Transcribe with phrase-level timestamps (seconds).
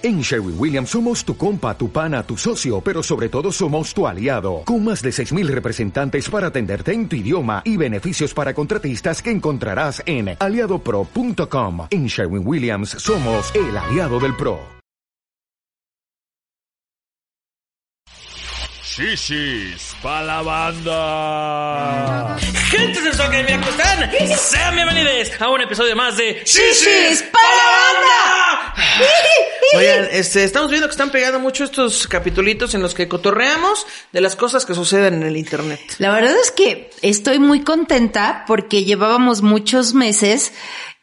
[0.00, 4.06] En Sherwin Williams somos tu compa, tu pana, tu socio, pero sobre todo somos tu
[4.06, 9.20] aliado, con más de 6.000 representantes para atenderte en tu idioma y beneficios para contratistas
[9.20, 11.88] que encontrarás en aliadopro.com.
[11.90, 14.60] En Sherwin Williams somos el aliado del PRO.
[18.84, 22.36] Shishis pa' la banda.
[22.70, 24.10] Gente de Academia, ¿cómo están?
[24.36, 28.74] Sean bienvenidos a un episodio más de Shishis pa' la banda.
[29.76, 34.20] Oigan, este, estamos viendo que están pegando mucho estos capitulitos en los que cotorreamos de
[34.20, 35.80] las cosas que suceden en el internet.
[35.98, 40.52] La verdad es que estoy muy contenta porque llevábamos muchos meses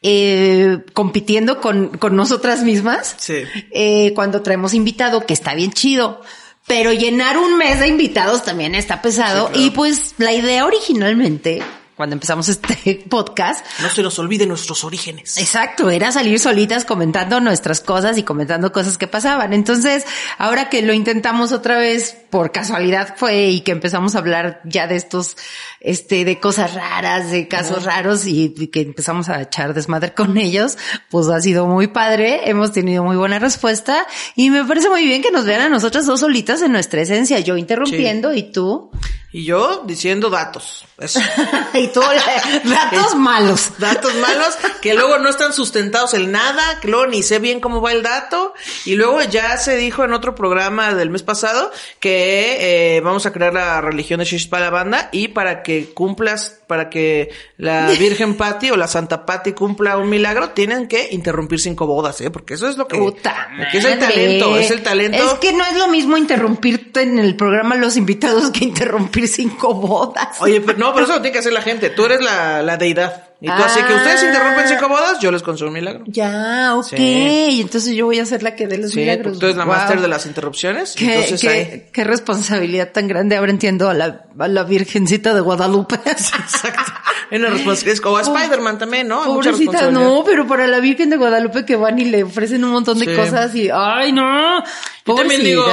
[0.02, 3.16] eh, compitiendo con, con nosotras mismas.
[3.18, 3.42] Sí.
[3.72, 6.22] Eh, cuando traemos invitado, que está bien chido.
[6.66, 9.46] Pero llenar un mes de invitados también está pesado.
[9.46, 9.66] Sí, claro.
[9.66, 11.62] Y pues la idea originalmente,
[11.96, 15.38] cuando empezamos este podcast, No se nos olvide nuestros orígenes.
[15.38, 19.52] Exacto, era salir solitas comentando nuestras cosas y comentando cosas que pasaban.
[19.52, 20.04] Entonces,
[20.36, 24.86] ahora que lo intentamos otra vez, por casualidad fue y que empezamos a hablar ya
[24.86, 25.38] de estos,
[25.80, 30.36] este, de cosas raras, de casos raros y, y que empezamos a echar desmadre con
[30.36, 30.76] ellos,
[31.08, 35.22] pues ha sido muy padre, hemos tenido muy buena respuesta y me parece muy bien
[35.22, 38.90] que nos vean a nosotras dos solitas en nuestra esencia, yo interrumpiendo y tú,
[39.32, 40.86] Y yo diciendo datos.
[40.98, 41.20] Eso.
[41.74, 43.72] y tú, datos malos.
[43.78, 47.82] Datos malos que luego no están sustentados en nada, que luego ni sé bien cómo
[47.82, 48.54] va el dato.
[48.86, 51.70] Y luego ya se dijo en otro programa del mes pasado
[52.00, 55.92] que eh, vamos a crear la religión de Shish para la banda y para que
[55.92, 61.08] cumplas, para que la Virgen Patti o la Santa Patti cumpla un milagro, tienen que
[61.12, 62.30] interrumpir cinco bodas, ¿eh?
[62.30, 62.98] Porque eso es lo que...
[62.98, 65.16] Puta que es el talento, es el talento.
[65.18, 69.74] Es que no es lo mismo interrumpirte en el programa los invitados que interrumpir cinco
[69.74, 70.40] bodas.
[70.40, 71.90] Oye, pero no, pero eso lo tiene que hacer la gente.
[71.90, 73.22] Tú eres la, la deidad.
[73.38, 74.26] Y tú así que ustedes Ah.
[74.28, 76.04] interrumpen cinco bodas, yo les concedo un milagro.
[76.06, 76.86] Ya, ok.
[76.96, 77.58] Sí.
[77.60, 79.38] Entonces yo voy a ser la que dé los Sí, milagros.
[79.38, 79.74] tú eres la Wow.
[79.74, 80.94] máster de las interrupciones.
[80.96, 81.84] Qué, entonces qué- ahí.
[81.92, 83.36] qué responsabilidad tan grande.
[83.36, 85.96] Ahora entiendo a la, a la Virgencita de Guadalupe.
[86.56, 86.92] Exacto.
[87.30, 88.02] Hay una responsabilidad.
[88.02, 89.22] Como a Spider-Man también, ¿no?
[89.22, 92.70] Hay Pobrecita, no, pero para la Virgen de Guadalupe que van y le ofrecen un
[92.72, 93.14] montón de Sí.
[93.16, 94.62] cosas y, ay, no.
[95.06, 95.64] Yo también digo,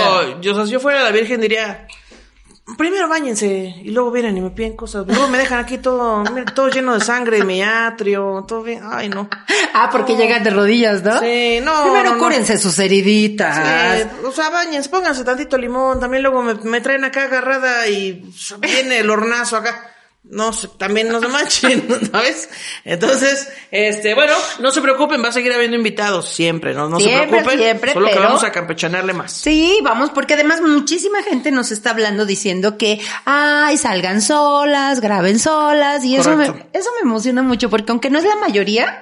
[0.42, 1.88] yo, o sea, si yo fuera la Virgen diría,
[2.78, 5.06] primero bañense y luego vienen y me piden cosas.
[5.08, 6.24] Luego me dejan aquí todo,
[6.56, 8.82] todo lleno de sangre de mi atrio, todo bien.
[8.90, 9.30] Ay, no.
[9.74, 11.20] Ah, porque llegan de rodillas, ¿no?
[11.20, 12.20] Sí, no, Primero no, no.
[12.24, 13.58] cúrense sus heriditas.
[14.00, 16.00] Eh, o sea, bañense, pónganse tantito limón.
[16.00, 18.24] También luego me, me traen acá agarrada y
[18.60, 19.90] viene el hornazo acá.
[20.24, 22.50] No también no se manchen, ¿sabes?
[22.86, 26.88] Entonces, este, bueno, no se preocupen, va a seguir habiendo invitados siempre, ¿no?
[26.88, 27.60] No se preocupen.
[27.60, 29.34] siempre, solo que vamos a campechanearle más.
[29.34, 35.40] Sí, vamos, porque además muchísima gente nos está hablando diciendo que, ay, salgan solas, graben
[35.40, 39.02] solas, y eso me, eso me emociona mucho, porque aunque no es la mayoría,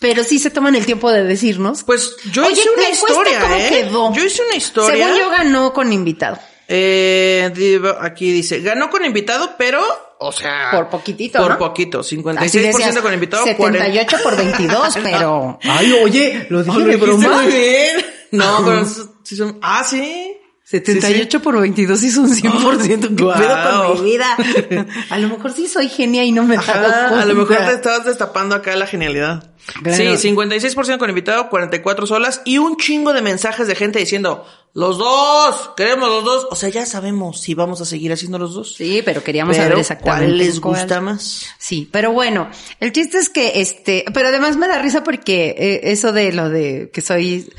[0.00, 1.84] pero sí se toman el tiempo de decirnos.
[1.84, 3.68] Pues yo Oye, hice una historia, ¿cómo ¿eh?
[3.68, 4.12] quedó?
[4.14, 5.04] Yo hice una historia.
[5.04, 6.38] Según yo ganó con invitado.
[6.66, 7.52] Eh,
[8.00, 9.82] aquí dice, ganó con invitado, pero,
[10.20, 10.70] o sea.
[10.70, 11.58] Por poquitito, Por ¿no?
[11.58, 15.58] poquito, Así 56% decías, con invitado, 78 por 22, pero.
[15.64, 17.28] Ay, oye, lo dije de broma.
[17.42, 17.96] muy bien.
[18.32, 18.84] No, pero
[19.24, 20.36] sí son- ah, sí.
[20.64, 23.16] 78 por 22 sí son 100%.
[23.16, 23.36] ¿Qué Guau.
[23.38, 24.36] pedo con mi vida?
[25.10, 27.48] A lo mejor sí soy genia y no me he dado Ajá, a lo mejor
[27.48, 27.66] cuenta.
[27.70, 29.49] te estabas destapando acá la genialidad.
[29.82, 30.16] Claro.
[30.18, 34.44] Sí, 56% con invitado, 44 solas y un chingo de mensajes de gente diciendo,
[34.74, 36.46] los dos, queremos los dos.
[36.50, 38.74] O sea, ya sabemos si vamos a seguir haciendo los dos.
[38.74, 40.74] Sí, pero queríamos Pero, saber exactamente ¿cuál les cuál.
[40.80, 41.46] gusta más?
[41.58, 42.48] Sí, pero bueno,
[42.80, 46.48] el chiste es que este, pero además me da risa porque eh, eso de lo
[46.48, 47.52] de que soy,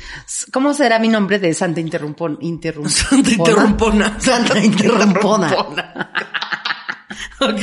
[0.52, 2.38] ¿cómo será mi nombre de Santa Interrumpón?
[2.40, 4.18] Interrum- Santa Interrumpona.
[4.20, 6.12] Santa Interrumpona.
[7.40, 7.60] ok.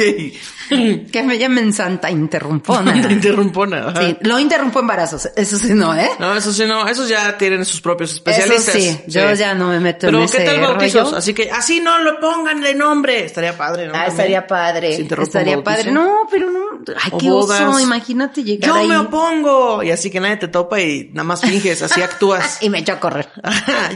[1.11, 2.93] que me llamen Santa Interrumpona.
[2.93, 3.87] Santa Interrumpona.
[3.89, 4.01] ajá.
[4.01, 6.09] Sí, lo interrumpo embarazos, eso sí no, ¿eh?
[6.19, 8.75] No, eso sí, no, esos ya tienen sus propios especialistas.
[8.75, 11.03] Eso sí, yo ya no me meto Pero en ¿qué ese tal bautizos?
[11.05, 11.17] rollo.
[11.17, 13.25] Así que así no lo pongan de nombre.
[13.25, 13.93] Estaría padre, ¿no?
[13.95, 14.97] Ah, estaría padre.
[15.09, 15.91] Un Estaría padre.
[15.91, 16.59] No, pero no.
[17.01, 17.47] Ay, O qué oso.
[17.47, 17.81] bodas.
[17.81, 18.87] Imagínate llegar Yo ahí.
[18.87, 19.83] me opongo.
[19.83, 22.57] Y así que nadie te topa y nada más finges, así actúas.
[22.61, 23.29] Y me echo a correr.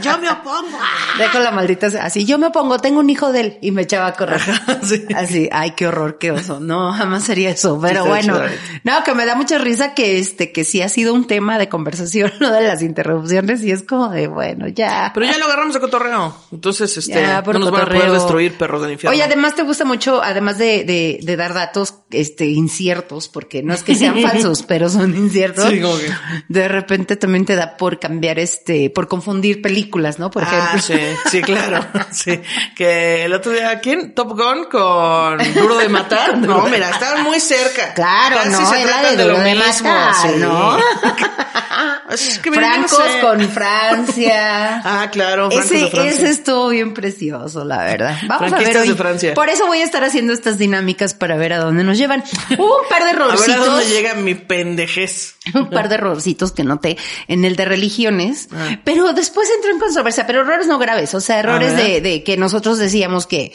[0.02, 0.78] Yo me opongo.
[1.18, 2.24] Dejo la maldita así.
[2.24, 4.40] Yo me pongo, tengo un hijo de él y me echaba a correr.
[4.82, 5.04] Sí.
[5.14, 6.60] Así, ay, qué horror, qué oso.
[6.60, 7.78] No, jamás sería eso.
[7.80, 8.38] Pero bueno,
[8.82, 11.68] no, que me da mucha risa que este, que sí ha sido un tema de
[11.68, 15.10] conversación, lo de las interrupciones y es como de, bueno, ya.
[15.14, 16.36] Pero ya lo agarramos de cotorreo.
[16.52, 18.12] Entonces, este, Ya, no nos van a poder cotorreo.
[18.14, 19.14] destruir perros del infierno.
[19.14, 23.74] Oye, además te gusta mucho, además de, de, de dar datos este inciertos, porque no
[23.74, 25.68] es que sean falsos, pero son inciertos.
[25.70, 26.10] Sí, como que-
[26.48, 30.30] De repente también te da por cambiar este, por confundir películas, ¿no?
[30.30, 30.68] Por ejemplo.
[30.74, 30.94] Ah, sí,
[31.30, 31.84] sí, claro.
[32.10, 32.40] Sí.
[32.76, 34.14] Que el otro día, ¿quién?
[34.14, 36.36] Top Gun con Duro de Matar.
[36.44, 37.94] No, mira, estaban muy cerca.
[37.94, 40.36] Claro, Casi no, se era tratan de lo Duro de mismo, Matar, sí.
[40.38, 40.78] ¿no?
[42.10, 43.20] Es que Francos no sé.
[43.20, 44.80] con Francia.
[44.84, 46.12] Ah, claro, francos Ese, de Francia.
[46.12, 48.16] ese estuvo bien precioso, la verdad.
[48.28, 48.88] Vamos a ver Franquistas hoy.
[48.88, 49.34] de Francia.
[49.34, 52.22] Por eso voy a estar haciendo estas dinámicas para ver a dónde nos llevan.
[52.56, 53.88] Hubo un par de A ver a dónde errorcitos.
[53.88, 55.34] llega mi pendejez.
[55.54, 56.96] un par de errorcitos que noté
[57.28, 58.78] en el de religiones, Ah.
[58.84, 62.36] pero después entró en controversia, pero errores no graves, o sea, errores de, de que
[62.36, 63.52] nosotros decíamos que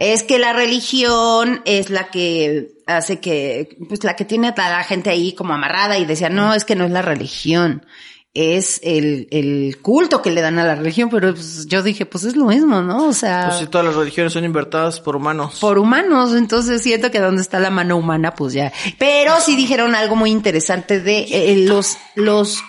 [0.00, 4.82] es que la religión es la que hace que, pues la que tiene a la
[4.82, 7.84] gente ahí como amarrada y decía, no, es que no es la religión.
[8.32, 12.24] Es el, el culto que le dan a la religión, pero pues, yo dije, pues
[12.24, 13.08] es lo mismo, ¿no?
[13.08, 15.58] O sea, Pues si todas las religiones son invertidas por humanos.
[15.60, 18.72] por humanos, entonces siento que donde está la mano humana, pues ya.
[18.98, 22.62] Pero sí dijeron algo muy interesante de eh, los, los,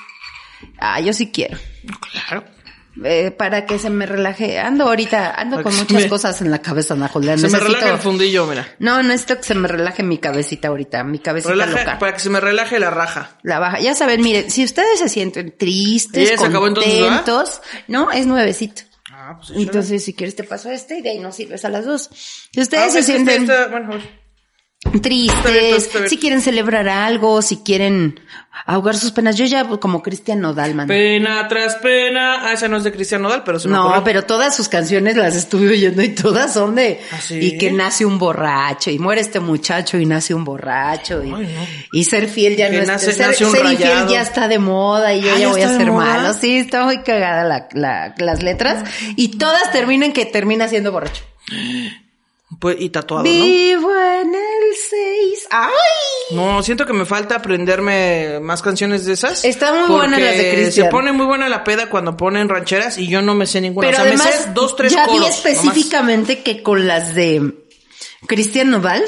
[0.79, 1.57] ah, yo sí quiero.
[2.11, 2.43] Claro.
[3.05, 4.59] Eh, para que se me relaje.
[4.59, 7.38] Ando ahorita, ando con muchas me- cosas en la cabeza, Ana Julia.
[7.38, 8.67] Se me relaja el fundillo, mira.
[8.79, 11.99] No, necesito que se me relaje mi cabecita ahorita, mi cabecita Relaja, loca.
[11.99, 13.38] para que se me relaje la raja.
[13.43, 13.79] La baja.
[13.79, 18.81] Ya saben, miren, si ustedes se sienten tristes, contentos, no, es nuevecito.
[19.13, 21.85] Ah, pues Entonces, si quieres te paso este y de ahí nos sirves a las
[21.85, 22.09] dos.
[22.11, 23.99] Si Ah, ustedes se sienten bueno,
[25.01, 28.19] tristes, si quieren celebrar algo, si quieren
[28.65, 29.35] ahogar sus penas.
[29.37, 30.87] Yo ya como Cristian Nodal, man.
[30.87, 32.47] Pena tras pena.
[32.49, 35.15] Ah, esa no es de Cristian Nodal, pero se me No, pero todas sus canciones
[35.15, 37.35] las estuve oyendo y todas son de ¿Ah, sí?
[37.39, 41.55] y que nace un borracho y muere este muchacho y nace un borracho y, Ay,
[41.55, 41.67] no.
[41.93, 44.59] y ser fiel ya Que no es nace- ser, un ser infiel ya está de
[44.59, 46.33] moda y yo Ah, ya ¿ya voy a ser malo.
[46.33, 48.83] Sí, está muy cagada la, la- las letras
[49.15, 51.23] y todas terminan que termina siendo borracho.
[52.59, 53.30] Pues, y tatuado, ¿no?
[53.30, 55.48] Vivo en el 6.
[55.51, 55.71] ¡Ay!
[56.36, 59.44] No, siento que me falta aprenderme más canciones de esas.
[59.45, 60.88] Están muy porque las de Cristian.
[60.88, 63.88] Se pone muy buena la peda cuando ponen rancheras y yo no me sé ninguna.
[63.88, 65.13] Pero o sea, además, me sé dos, tres ya coros.
[65.13, 65.38] vi nomás.
[65.38, 67.53] específicamente que con las de
[68.27, 69.03] Cristian Nodal,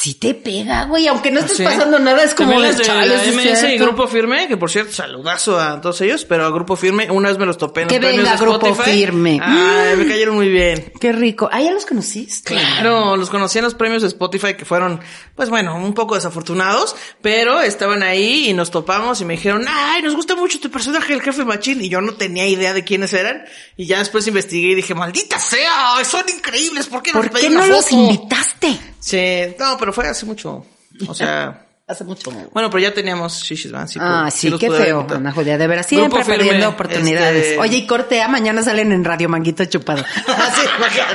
[0.00, 1.62] sí te pega, güey, aunque no estés ¿Sí?
[1.62, 3.76] pasando nada, es como las de chale, la sí es MS y.
[3.76, 7.36] Grupo Firme, que por cierto, saludazo a todos ellos, pero a Grupo Firme una vez
[7.36, 8.90] me los topé en los Que premios venga de Grupo Spotify.
[8.98, 9.38] Firme.
[9.42, 10.90] Ay, me cayeron muy bien.
[10.98, 11.50] Qué rico.
[11.52, 12.54] Ah, ya los conociste.
[12.54, 15.00] Claro, los conocí en los premios de Spotify que fueron,
[15.36, 20.00] pues bueno, un poco desafortunados, pero estaban ahí y nos topamos y me dijeron, ay,
[20.00, 23.12] nos gusta mucho tu personaje, el jefe machín, y yo no tenía idea de quiénes
[23.12, 23.44] eran,
[23.76, 27.50] y ya después investigué y dije, maldita sea, son increíbles, ¿por qué no ¿Por qué
[27.50, 28.89] no los foto?" invitaste?
[29.00, 30.64] Sí, no, pero fue hace mucho,
[31.08, 31.66] o sea...
[31.90, 32.30] Hace mucho.
[32.52, 33.84] Bueno, pero ya teníamos Shishis Van.
[33.98, 35.04] ah, pues, sí, los qué feo.
[35.12, 37.44] Ana Julia, de veras, siempre Firme, perdiendo oportunidades.
[37.46, 40.04] este- Oye, y cortea, mañana salen en Radio Manguito Chupado.
[40.28, 41.14] Ah, sí, imagínate.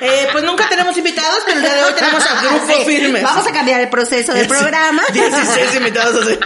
[0.00, 3.22] eh, pues nunca tenemos invitados, pero el día de hoy tenemos a Grupo Sí, Firme.
[3.22, 5.02] Vamos a cambiar el proceso del programa.
[5.12, 6.36] 16 invitados así.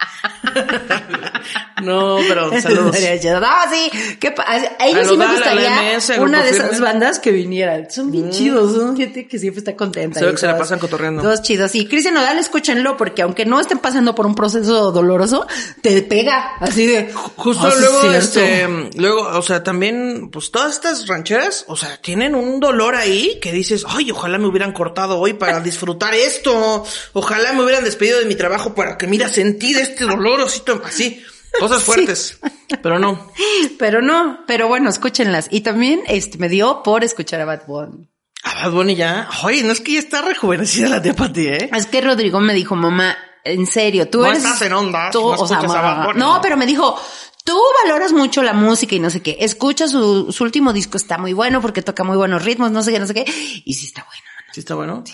[1.82, 2.96] No, pero saludos.
[2.96, 4.16] No, sí.
[4.18, 7.90] ¿qué a ellos sí me gustaría MS, una de esas bandas que vinieran.
[7.90, 10.20] Son bien chidos, son gente que siempre está contenta.
[10.20, 11.22] Y que se la pasan cotorreando.
[11.22, 11.74] Todos chidos.
[11.74, 15.46] Y Cristian Nodal, escúchenlo, porque aunque no estén pasando por un proceso doloroso,
[15.82, 16.56] te pega.
[16.60, 17.12] Así de.
[17.12, 18.18] Justo "Ah, luego, cierto".
[18.18, 23.38] este, luego, o sea, también, pues todas estas rancheras, o sea, tienen un dolor ahí
[23.40, 28.18] que dices, ay, ojalá me hubieran cortado hoy para disfrutar esto, ojalá me hubieran despedido
[28.18, 31.22] de mi trabajo para que, mira, sentir este dolor, así, así,
[31.58, 32.38] cosas fuertes,
[32.82, 33.30] pero no.
[33.78, 35.48] Pero no, pero bueno, escúchenlas.
[35.50, 38.08] Y también este me dio por escuchar a Bad Bunny.
[38.42, 41.70] A Bad Bunny ya, oye, no es que ya está rejuvenecida la tía Pati, ¿eh?
[41.74, 44.38] Es que Rodrigo me dijo, mamá, en serio, tú No eres.
[44.44, 46.18] estás en onda, tú- no o sea, escuchas a mamá, Bad Bunny.
[46.20, 46.98] no, pero me dijo,
[47.44, 49.36] tú valoras mucho la música y no sé qué.
[49.40, 52.92] Escucha su, su último disco, está muy bueno porque toca muy buenos ritmos, no sé
[52.92, 53.24] qué, no sé qué.
[53.64, 54.22] Y sí está bueno.
[54.24, 54.52] mano.
[54.54, 55.04] ¿Sí está bueno?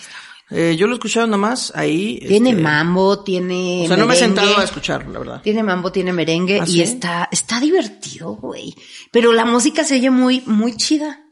[0.51, 2.21] Eh, yo lo he escuchado nada más ahí.
[2.27, 3.83] Tiene este, mambo, tiene.
[3.85, 5.43] O sea, no me he sentado a escucharlo, la verdad.
[5.43, 6.83] Tiene mambo, tiene merengue ¿Ah, y sí?
[6.83, 8.75] está, está divertido, güey.
[9.11, 11.26] Pero la música se oye muy, muy chida.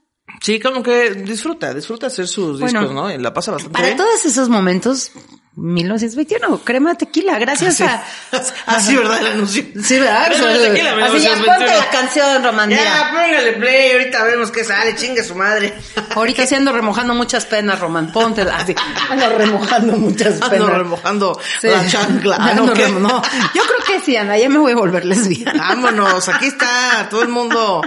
[0.45, 3.11] Sí, como que disfruta, disfruta hacer sus Bueno, discos, ¿no?
[3.11, 3.97] Y la pasa bastante Para bien.
[3.97, 5.11] todos esos momentos,
[5.57, 8.05] 1921, crema tequila, gracias a.
[8.67, 9.21] Ah, sí, ¿verdad?
[9.21, 9.65] El anuncio.
[9.83, 10.27] Sí, ¿verdad?
[10.27, 11.47] Crema de tequila, Así ya 1921.
[11.47, 12.69] ponte la canción, Román.
[12.71, 15.73] Ya, póngale play, ahorita vemos qué sale, chingue su madre.
[16.15, 18.13] Ahorita sí ando remojando muchas penas, Román.
[18.13, 18.57] Póntela.
[18.57, 18.75] Así.
[19.09, 20.53] Ando remojando muchas penas.
[20.53, 21.69] Ando remojando Sí.
[21.69, 22.37] la chancla.
[22.39, 22.67] Ah, ¿no?
[22.67, 25.69] No, yo creo que sí, Ana, ya me voy a volver lesbiana.
[25.71, 27.81] Vámonos, aquí está, todo el mundo,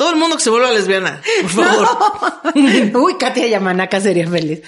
[0.00, 1.88] todo el mundo que se vuelva lesbiana, por favor.
[3.02, 4.62] Uy, Katia Yamanaka sería feliz.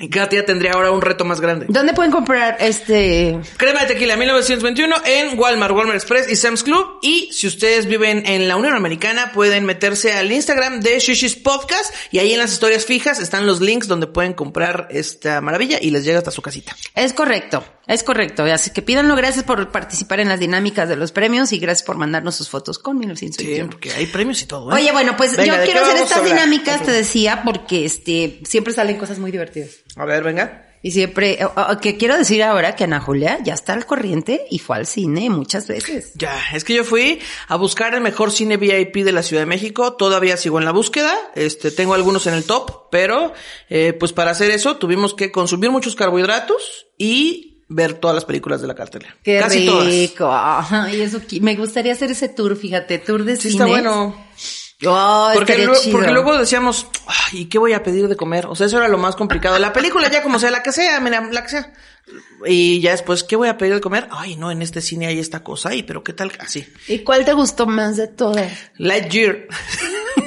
[0.00, 1.66] Y Katia tendría ahora un reto más grande.
[1.68, 3.38] ¿Dónde pueden comprar este?
[3.58, 6.98] Crema de tequila 1921 en Walmart, Walmart Express y Sam's Club.
[7.02, 11.94] Y si ustedes viven en la Unión Americana, pueden meterse al Instagram de Shishis Podcast
[12.10, 15.90] y ahí en las historias fijas están los links donde pueden comprar esta maravilla y
[15.90, 16.74] les llega hasta su casita.
[16.94, 18.44] Es correcto, es correcto.
[18.44, 19.14] Así que pídanlo.
[19.16, 22.78] Gracias por participar en las dinámicas de los premios y gracias por mandarnos sus fotos
[22.78, 23.70] con Sí, 1921.
[23.70, 24.70] porque hay premios y todo.
[24.70, 24.74] ¿eh?
[24.76, 28.72] Oye, bueno, pues Venga, yo ¿de quiero hacer estas dinámicas, te decía, porque este siempre
[28.72, 29.70] salen cosas muy divertidas.
[29.96, 30.66] A ver, venga.
[30.82, 34.46] Y siempre, o- o- que quiero decir ahora que Ana Julia ya está al corriente
[34.50, 36.12] y fue al cine muchas veces.
[36.14, 39.46] Ya, es que yo fui a buscar el mejor cine VIP de la Ciudad de
[39.46, 39.92] México.
[39.96, 41.12] Todavía sigo en la búsqueda.
[41.34, 43.34] Este, tengo algunos en el top, pero,
[43.68, 48.62] eh, pues para hacer eso tuvimos que consumir muchos carbohidratos y ver todas las películas
[48.62, 49.14] de la cartelera.
[49.22, 49.86] Qué Casi todas.
[49.86, 50.30] rico.
[50.32, 53.52] Ay, eso, me gustaría hacer ese tour, fíjate, tour de Sí, cine.
[53.52, 54.16] está bueno.
[54.86, 55.74] Oh, Porque, chido.
[55.92, 56.86] porque luego decíamos,
[57.32, 58.46] ¿y qué voy a pedir de comer?
[58.46, 59.58] O sea, eso era lo más complicado.
[59.58, 61.72] La película ya como sea, la que sea, mira, la que sea.
[62.46, 64.08] Y ya después, ¿qué voy a pedir de comer?
[64.10, 66.32] Ay, no, en este cine hay esta cosa, y pero ¿qué tal?
[66.40, 66.66] Así.
[66.88, 68.50] ¿Y cuál te gustó más de todas?
[68.78, 69.46] Lightyear.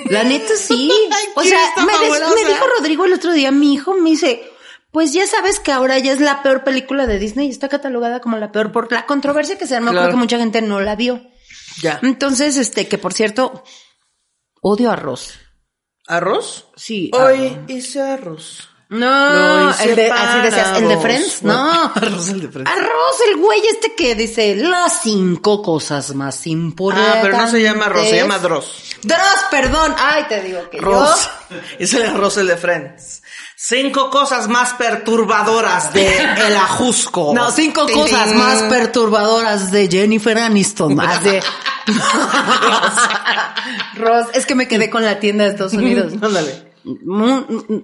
[0.05, 0.91] La neta sí.
[1.35, 1.85] O ¿quién sea, des-
[2.45, 4.43] me dijo Rodrigo el otro día, mi hijo me dice,
[4.91, 8.19] pues ya sabes que ahora ya es la peor película de Disney y está catalogada
[8.21, 10.05] como la peor por la controversia que se armó, Claro.
[10.07, 11.21] creo que mucha gente no la vio.
[11.81, 11.99] Ya.
[12.03, 13.63] Entonces, este, que por cierto,
[14.63, 15.35] odio arroz.
[16.07, 16.67] ¿Arroz?
[16.75, 17.11] Sí.
[17.13, 18.69] Hoy hice arroz.
[18.89, 21.85] No, el de, así decías, el de Friends, no.
[21.95, 22.71] Arroz, el de Friends.
[22.71, 27.13] Arroz, el güey este que dice las cinco cosas más importantes.
[27.15, 28.95] Ah, pero no se llama arroz, se llama Dross.
[29.01, 29.95] Dross, perdón.
[29.97, 31.29] Ay, te digo que Ross.
[31.49, 31.57] yo.
[31.79, 33.23] Es el arroz el de Friends.
[33.65, 37.33] Cinco cosas más perturbadoras de El Ajusco.
[37.33, 40.93] No, cinco cosas más perturbadoras de Jennifer Aniston.
[40.95, 41.41] Más de
[43.95, 46.11] Ross, es que me quedé con la tienda de Estados Unidos.
[46.21, 46.72] Ándale.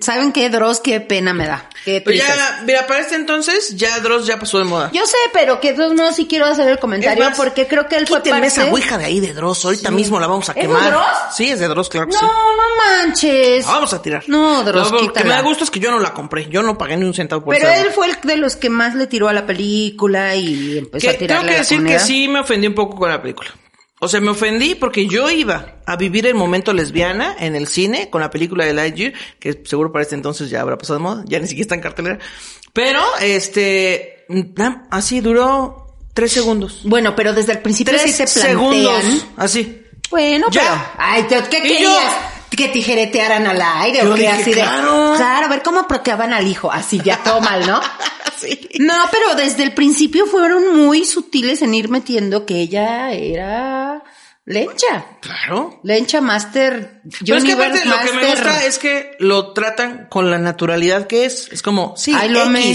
[0.01, 0.81] ¿Saben qué, Dross?
[0.81, 1.69] Qué pena me da.
[1.85, 4.91] Qué Pero ya, mira, para este entonces, ya Dross ya pasó de moda.
[4.93, 7.95] Yo sé, pero que todos modos sí quiero hacer el comentario más, porque creo que
[7.95, 8.47] él fue parte...
[8.47, 9.63] esa ouija de ahí de Dross.
[9.65, 10.91] Ahorita mismo la vamos a ¿Es de quemar.
[10.91, 11.05] Dross?
[11.35, 12.25] Sí, es de Dross, claro que No, sí.
[12.25, 13.65] no manches.
[13.65, 14.23] La vamos a tirar.
[14.27, 16.47] No, Dross, Lo que me da gusto es que yo no la compré.
[16.49, 18.95] Yo no pagué ni un centavo por Pero él fue el de los que más
[18.95, 21.99] le tiró a la película y empezó Que a tirarle tengo que la decir que
[21.99, 23.49] sí me ofendí un poco con la película.
[24.01, 28.09] O sea, me ofendí porque yo iba a vivir el momento lesbiana en el cine
[28.09, 31.23] con la película de Lightyear, que seguro para este entonces ya habrá pasado de moda,
[31.27, 32.19] ya ni siquiera está en cartelera.
[32.73, 34.25] Pero, este,
[34.89, 36.81] así duró tres segundos.
[36.85, 38.47] Bueno, pero desde el principio Tres sí te plantean...
[39.01, 39.81] segundos, así.
[40.09, 40.61] Bueno, Ya.
[40.61, 40.75] pero...
[40.97, 41.81] Ay, te- ¿qué querías?
[41.81, 44.61] yo- ¿Que tijeretearan al aire Yo o que dije, así de...
[44.61, 45.13] claro.
[45.15, 46.71] Claro, a ver cómo proteaban al hijo.
[46.71, 47.79] Así, ya todo mal, ¿no?
[48.39, 48.69] Sí.
[48.79, 54.01] No, pero desde el principio fueron muy sutiles en ir metiendo que ella era
[54.45, 55.05] lencha.
[55.19, 55.81] Claro.
[55.83, 60.31] Lencha Master, Pero es que aparte lo que me gusta es que lo tratan con
[60.31, 61.49] la naturalidad que es.
[61.51, 62.73] Es como, sí, Ay, lo amé.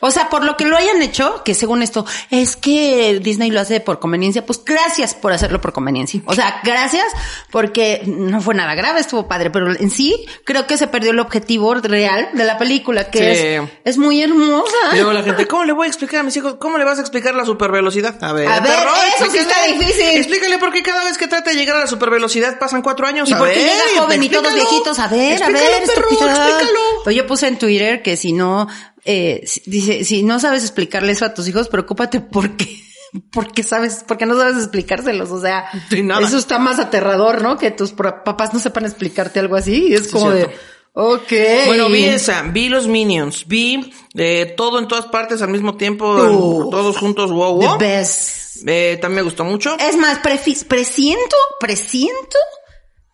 [0.00, 3.60] O sea, por lo que lo hayan hecho, que según esto, es que Disney lo
[3.60, 6.20] hace por conveniencia, pues gracias por hacerlo por conveniencia.
[6.26, 7.04] O sea, gracias
[7.50, 11.18] porque no fue nada grave, estuvo padre, pero en sí creo que se perdió el
[11.20, 13.24] objetivo real de la película, que Sí.
[13.26, 14.74] es, es muy hermosa.
[14.92, 16.56] Y luego la gente, ¿cómo le voy a explicar a mis hijos?
[16.58, 18.22] ¿Cómo le vas a explicar la supervelocidad?
[18.24, 18.72] A ver, A ver,
[19.18, 20.16] eso sí está difícil.
[20.16, 23.28] Explícale por qué cada vez que trata de llegar a la supervelocidad pasan cuatro años.
[23.28, 26.80] Y a porque ver, llega joven y todos viejitos, a ver, a ver, perro, explícalo.
[27.04, 28.68] Pues yo puse en Twitter que si no,
[29.04, 32.82] eh, dice, si no sabes explicarle eso a tus hijos, preocúpate porque,
[33.32, 35.30] porque sabes, porque no sabes explicárselos.
[35.30, 37.58] O sea, eso está más aterrador, ¿no?
[37.58, 39.88] Que tus papás no sepan explicarte algo así.
[39.88, 40.56] Y es como de, cierto.
[40.94, 41.32] ok.
[41.66, 46.06] Bueno, vi esa, vi los Minions, vi eh, todo en todas partes al mismo tiempo,
[46.12, 46.70] Uf.
[46.70, 47.78] todos juntos, wow, The wow.
[47.78, 48.40] best.
[48.66, 49.76] Eh, también me gustó mucho.
[49.78, 52.36] Es más, presiento, presiento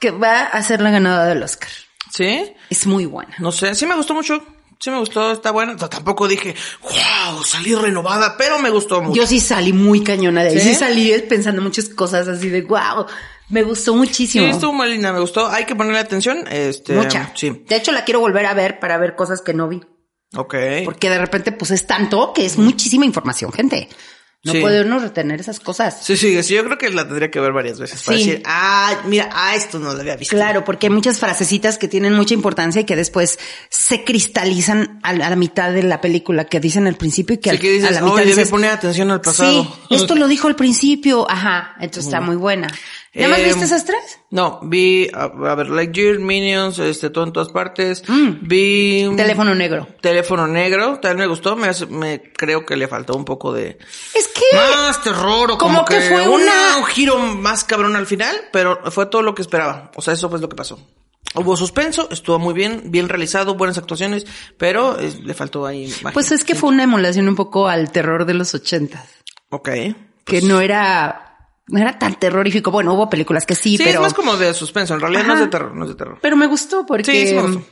[0.01, 1.71] que va a ser la ganadora del Oscar.
[2.11, 2.53] ¿Sí?
[2.71, 3.35] Es muy buena.
[3.39, 4.43] No sé, sí me gustó mucho.
[4.79, 5.73] Sí me gustó, está buena.
[5.75, 9.17] O sea, tampoco dije, wow, salí renovada, pero me gustó mucho.
[9.21, 10.61] Yo sí salí muy cañona de ahí.
[10.61, 10.69] ¿Sí?
[10.71, 10.75] ¿Sí?
[10.75, 13.07] salí pensando muchas cosas así de wow.
[13.49, 14.47] Me gustó Sí, muchísimo.
[14.47, 15.47] estuvo muy linda, me gustó.
[15.49, 16.45] Hay que ponerle atención.
[16.51, 17.33] Este, Mucha.
[17.35, 17.65] Sí.
[17.69, 19.83] De hecho, la quiero volver a ver para ver cosas que no vi.
[20.35, 20.55] Ok.
[20.85, 23.89] Porque de repente, pues es tanto que es muchísima información, gente.
[24.47, 24.61] No Sí.
[24.61, 25.99] puede uno retener esas cosas.
[26.03, 28.25] Sí, sí, sí, yo creo que la tendría que ver varias veces para Sí.
[28.27, 30.35] decir, ah, mira, ah, esto no lo había visto.
[30.37, 33.39] Claro, porque hay muchas frasecitas que tienen mucha importancia y que después
[33.69, 37.39] se cristalizan a la, a la mitad de la película, que dicen al principio y
[37.39, 39.65] que, Sí, al- que dices, a la mitad dices, poner atención al pasado.
[39.89, 41.29] Sí, esto lo dijo al principio.
[41.31, 42.69] Ajá, entonces está muy buena.
[43.17, 44.21] ¿Nada más Eh, viste esas tres?
[44.31, 48.03] No, vi, a, a ver, Lightyear, Minions, este, todo en todas partes.
[48.43, 49.07] Vi...
[49.11, 49.17] Mm.
[49.17, 49.89] Teléfono negro.
[50.01, 53.79] Teléfono negro, también me gustó, me, hace- me creo que le faltó un poco de
[54.15, 54.57] Es que...
[54.57, 58.37] más terror o como, Como que fue una- una- un giro más cabrón al final,
[58.53, 59.91] pero fue todo lo que esperaba.
[59.97, 60.79] O sea, eso fue lo que pasó.
[61.35, 66.13] Hubo suspenso, estuvo muy bien, bien realizado, buenas actuaciones, pero eh, le faltó ahí magia.
[66.13, 69.05] Pues es que fue una emulación un poco al terror de los ochentas.
[69.51, 69.69] Ok.
[70.25, 71.26] Que no era,
[71.69, 72.71] no era tan terrorífico.
[72.71, 73.99] Bueno, hubo películas que sí, Sí, pero.
[73.99, 76.19] es más como de suspenso, en realidad no es de terror, no es de terror.
[76.23, 77.11] Pero me gustó porque.
[77.13, 77.65] Sí, sí me gustó.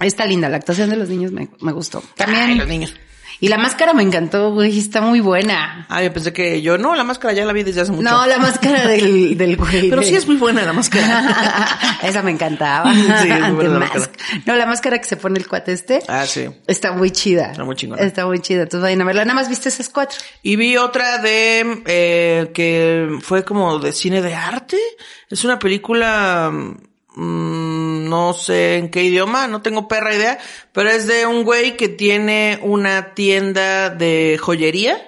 [0.00, 1.98] Está linda, la actuación de los niños me, me gustó.
[2.04, 2.58] Ay, También.
[2.58, 2.94] los niños.
[3.40, 5.86] Y la máscara me encantó, güey, está muy buena.
[5.88, 8.02] Ah, yo pensé que yo, no, la máscara ya la vi desde hace mucho.
[8.02, 9.88] No, la máscara del, del güey.
[9.88, 11.78] Pero sí es muy buena la máscara.
[12.02, 12.92] Esa me encantaba.
[12.92, 14.12] Sí, es muy buena la máscara.
[14.44, 16.00] No, la máscara que se pone el cuate este.
[16.08, 16.48] ah, sí.
[16.66, 17.52] Está muy chida.
[17.52, 18.02] Está muy chingona.
[18.02, 18.62] Está muy chida.
[18.62, 19.24] Entonces vayan a verla.
[19.24, 20.18] Nada más viste esas cuatro.
[20.42, 24.78] Y vi otra de eh, que fue como de cine de arte.
[25.30, 26.50] Es una película,
[27.18, 30.38] mm, no sé en qué idioma, no tengo perra idea,
[30.72, 35.04] pero es de un güey que tiene una tienda de joyería.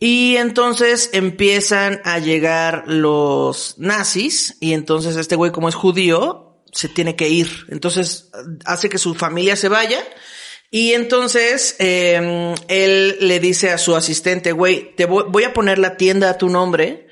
[0.00, 6.88] Y entonces empiezan a llegar los nazis y entonces este güey como es judío se
[6.88, 7.66] tiene que ir.
[7.68, 8.30] Entonces
[8.64, 9.98] hace que su familia se vaya
[10.70, 15.96] y entonces eh, él le dice a su asistente, güey, te voy a poner la
[15.96, 17.07] tienda a tu nombre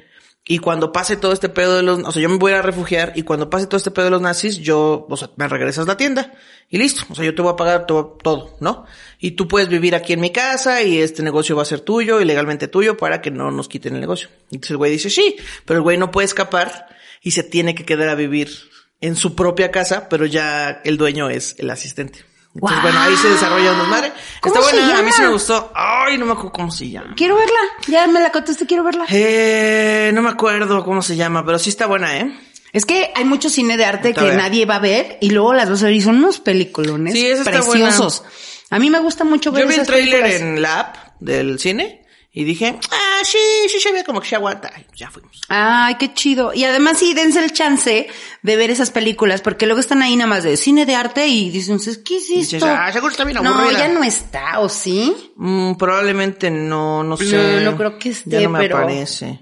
[0.49, 3.13] y cuando pase todo este pedo de los, o sea, yo me voy a refugiar
[3.17, 5.97] y cuando pase todo este pedo de los nazis, yo, o sea, me regresas la
[5.97, 6.35] tienda
[6.71, 7.03] y listo.
[7.11, 8.87] O sea, yo te voy a pagar todo, todo, ¿no?
[9.19, 12.21] Y tú puedes vivir aquí en mi casa y este negocio va a ser tuyo
[12.21, 14.29] y legalmente tuyo para que no nos quiten el negocio.
[14.53, 15.35] Entonces el güey dice, sí,
[15.65, 16.87] pero el güey no puede escapar
[17.23, 18.51] y se tiene que quedar a vivir
[19.01, 22.25] en su propia casa, pero ya el dueño es el asistente.
[22.57, 22.83] Entonces, ¡Guau!
[22.83, 24.13] bueno, ahí se desarrolla un desmadre.
[24.41, 25.71] ¿Cómo Está buena, a mí sí me gustó.
[25.75, 27.15] Ay, no me acuerdo cómo se llama.
[27.17, 27.59] Quiero verla.
[27.87, 29.05] Ya me la contaste, quiero verla.
[29.11, 32.33] Eh, no me acuerdo cómo se llama, pero sí está buena, ¿eh?
[32.73, 34.39] Es que hay mucho cine de arte Está que bien.
[34.39, 37.29] nadie va a ver y luego las vas a ver y son unos peliculones Sí,
[37.43, 38.23] preciosos.
[38.71, 42.06] A mí me gusta mucho ver Yo vi el tráiler en la app del cine
[42.39, 43.39] y dije, ah, sí,
[43.69, 44.71] sí se ve como que se aguanta.
[44.93, 45.41] Y ya fuimos.
[45.49, 46.53] Ay, qué chido.
[46.53, 48.09] Y además sí, dense el chance
[48.43, 51.49] de ver esas películas, porque luego están ahí nada más de cine de arte y
[51.49, 52.67] dicen, ¿qué es dices, esto?
[52.69, 53.79] "Ah, seguro está bien no, aburrida".
[53.79, 55.17] ya no está, ¿o sí?
[55.37, 57.63] Mm, probablemente no, no sé.
[57.65, 59.41] no creo que esté, Ya no me pero- aparece.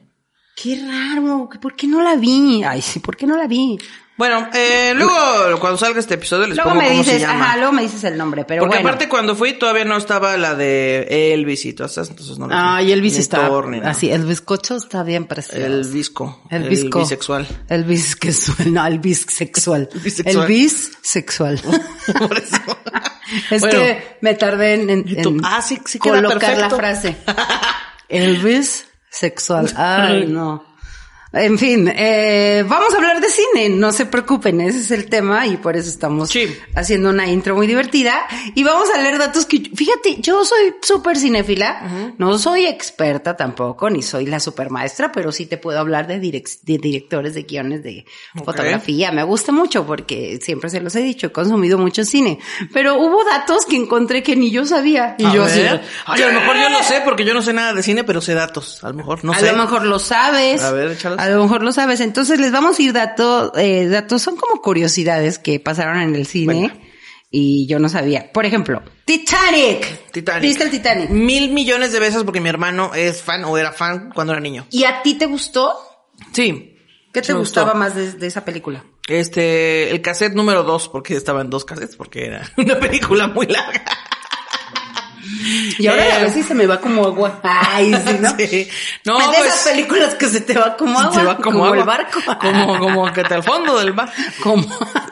[0.54, 2.62] Qué raro, ¿por qué no la vi?
[2.62, 3.76] Ay, sí, ¿por qué no la vi?
[4.16, 7.46] Bueno, eh, luego cuando salga este episodio les Luego pongo me cómo se llama.
[7.46, 8.88] ajá, luego me dices el nombre, pero Porque bueno.
[8.88, 12.54] aparte cuando fui todavía no estaba la de Elvis y todas esas, entonces no la
[12.54, 12.62] vi.
[12.64, 13.50] Ay, Elvis está
[13.84, 15.58] así, el bizcocho está bien precioso.
[15.58, 16.42] El visco.
[16.48, 17.00] El visco.
[17.00, 17.44] bisexual.
[17.68, 19.88] El bisexual, no, el bisexual.
[20.04, 20.36] Bisexual.
[20.44, 21.60] El bisexual.
[22.18, 22.56] Por eso.
[23.50, 23.80] es Bueno.
[23.80, 27.16] que me tardé en, en- Y ah, sí, sí queda colocar la frase.
[28.08, 29.72] El bisexual.
[29.76, 30.64] Ay, no.
[31.34, 35.46] En fin, eh, vamos a hablar de cine, no se preocupen, ese es el tema
[35.46, 36.54] y por eso estamos Sí.
[36.76, 41.16] haciendo una intro muy divertida y vamos a leer datos que, fíjate, yo soy súper
[41.16, 46.06] cinéfila, no soy experta tampoco, ni soy la super maestra, pero sí te puedo hablar
[46.06, 48.04] de, direc- de directores de guiones de
[48.44, 52.38] fotografía, me gusta mucho porque siempre se los he dicho, he consumido mucho cine,
[52.72, 55.60] pero hubo datos que encontré que ni yo sabía y A yo así.
[56.06, 58.20] Ay, a lo mejor yo lo sé porque yo no sé nada de cine, pero
[58.20, 58.82] sé datos.
[58.84, 59.50] A lo mejor no a sé.
[59.50, 60.62] lo mejor lo sabes.
[60.62, 61.18] A ver, échalos.
[61.24, 62.00] A lo mejor lo sabes.
[62.00, 66.26] Entonces les vamos a ir datos, eh, datos, son como curiosidades que pasaron en el
[66.26, 66.72] cine
[67.30, 68.30] y yo no sabía.
[68.30, 70.10] Por ejemplo, Titanic.
[70.12, 70.42] Titanic.
[70.42, 71.10] ¿Viste el Titanic?
[71.10, 74.66] Mil millones de veces porque mi hermano es fan o era fan cuando era niño.
[74.70, 75.74] ¿Y a ti te gustó?
[76.32, 76.76] Sí.
[77.12, 77.78] ¿Qué te gustaba gustó.
[77.78, 78.84] más de, de esa película?
[79.06, 83.84] Este, el cassette número dos, porque estaban dos cassettes, porque era una película muy larga.
[85.78, 87.40] Y ahora Eh, a veces se me va como agua.
[87.42, 88.30] Ay, sí, ¿no?
[88.38, 88.68] Sí.
[89.04, 91.14] No, Es de pues, esas películas que se te va como agua.
[91.14, 91.84] se va como, el agua.
[91.84, 92.20] barco.
[92.40, 94.12] Como, como que hasta el fondo del mar.
[94.42, 94.64] como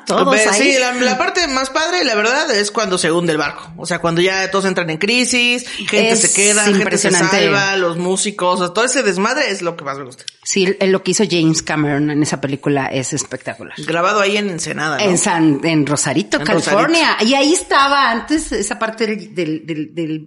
[0.06, 0.60] todos Ve, ahí.
[0.72, 3.72] Sí, la, la parte más padre, la verdad, es cuando se hunde el barco.
[3.76, 7.76] O sea, cuando ya todos entran en crisis, gente Es se queda, gente se salva,
[7.76, 10.24] los músicos, o sea, todo ese desmadre es lo que más me gusta.
[10.44, 13.74] Sí, el- lo que hizo James Cameron en esa película es espectacular.
[13.78, 15.04] Grabado ahí en Ensenada, ¿no?
[15.04, 17.16] En San, en Rosarito, En California.
[17.20, 20.21] Y ahí estaba antes esa parte del, del, del, del,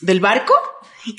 [0.00, 0.54] del barco.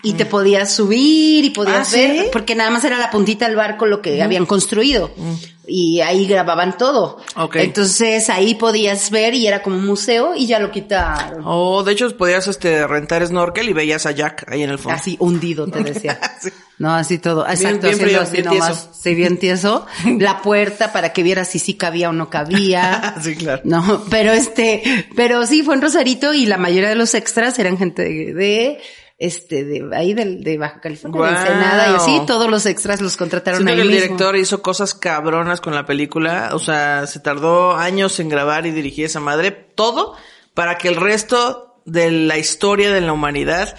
[0.03, 2.25] Y te podías subir y podías Ah, ver, ¿sí?
[2.31, 5.11] porque nada más era la puntita del barco lo que habían construido.
[5.71, 7.17] Y ahí grababan todo.
[7.35, 7.57] Ok.
[7.57, 11.43] Entonces ahí podías ver y era como un museo y ya lo quitaron.
[11.45, 14.97] Oh, de hecho, podías este, rentar snorkel y veías a Jack ahí en el fondo.
[14.97, 16.19] Así hundido, te decía.
[16.41, 16.49] Sí.
[16.79, 17.45] No, así todo.
[17.45, 18.67] Exacto, bien frío, así bien nomás.
[18.67, 18.89] tieso.
[19.03, 19.85] Sí, bien tieso.
[20.19, 23.15] La puerta para que vieras si sí cabía o no cabía.
[23.21, 23.61] Sí, claro.
[23.65, 27.77] No, pero este, pero sí fue en Rosarito y la mayoría de los extras eran
[27.77, 28.81] gente de, de,
[29.19, 31.41] este, de ahí del- de, Baja California, de Guau.
[31.41, 34.01] Ensenada y así, todos los extras los contrataron Siento ahí que el mismo.
[34.03, 36.51] director hizo cosas cabronas con la película.
[36.53, 39.51] O sea, se tardó años en grabar y dirigir esa madre.
[39.51, 40.15] Todo
[40.53, 43.75] para que el resto de la historia de la humanidad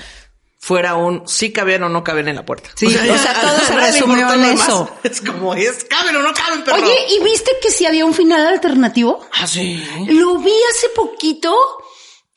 [0.59, 2.68] fuera un sí cabían o no cabían en la puerta.
[2.74, 4.90] Sí, o sea, todo se resumió en eso.
[5.03, 6.76] Es como es caben o no caben, perro.
[6.83, 9.26] Oye, ¿y viste que si había un final alternativo?
[9.33, 9.83] Ah, sí.
[10.11, 11.55] Lo vi hace poquito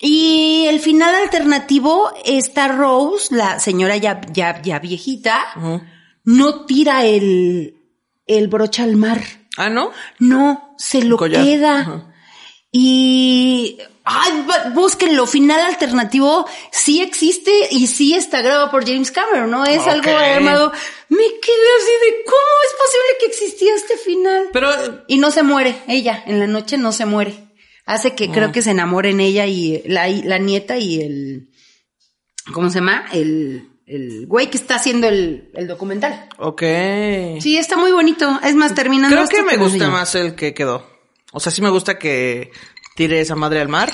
[0.06, 5.39] y el final alternativo está Rose, la señora ya, ya, ya viejita,
[6.26, 7.78] no tira el,
[8.28, 9.22] el broche al mar.
[9.56, 9.92] Ah, ¿no?
[10.20, 11.42] No, se lo Collar.
[11.46, 12.13] queda.
[12.70, 19.63] Y ay, búsquenlo, final alternativo sí existe y sí está grabado por James Cameron, no
[19.66, 20.74] es algo armado.
[21.08, 24.50] Me quedé así de cómo es posible que existía este final.
[24.52, 24.70] Pero
[25.08, 27.53] Y no se muere, ella, en la noche no se muere.
[27.86, 31.50] Hace que creo que se enamoren ella y la, la nieta y el,
[32.54, 33.06] ¿cómo se llama?
[33.12, 36.30] El, el güey que está haciendo el, el documental.
[36.38, 36.62] Ok.
[37.41, 38.39] Sí, está muy bonito.
[38.43, 39.15] Es más, terminando.
[39.15, 40.88] Creo que me gusta más el que quedó.
[41.34, 42.52] O sea, sí me gusta que
[42.96, 43.91] tire esa madre al mar.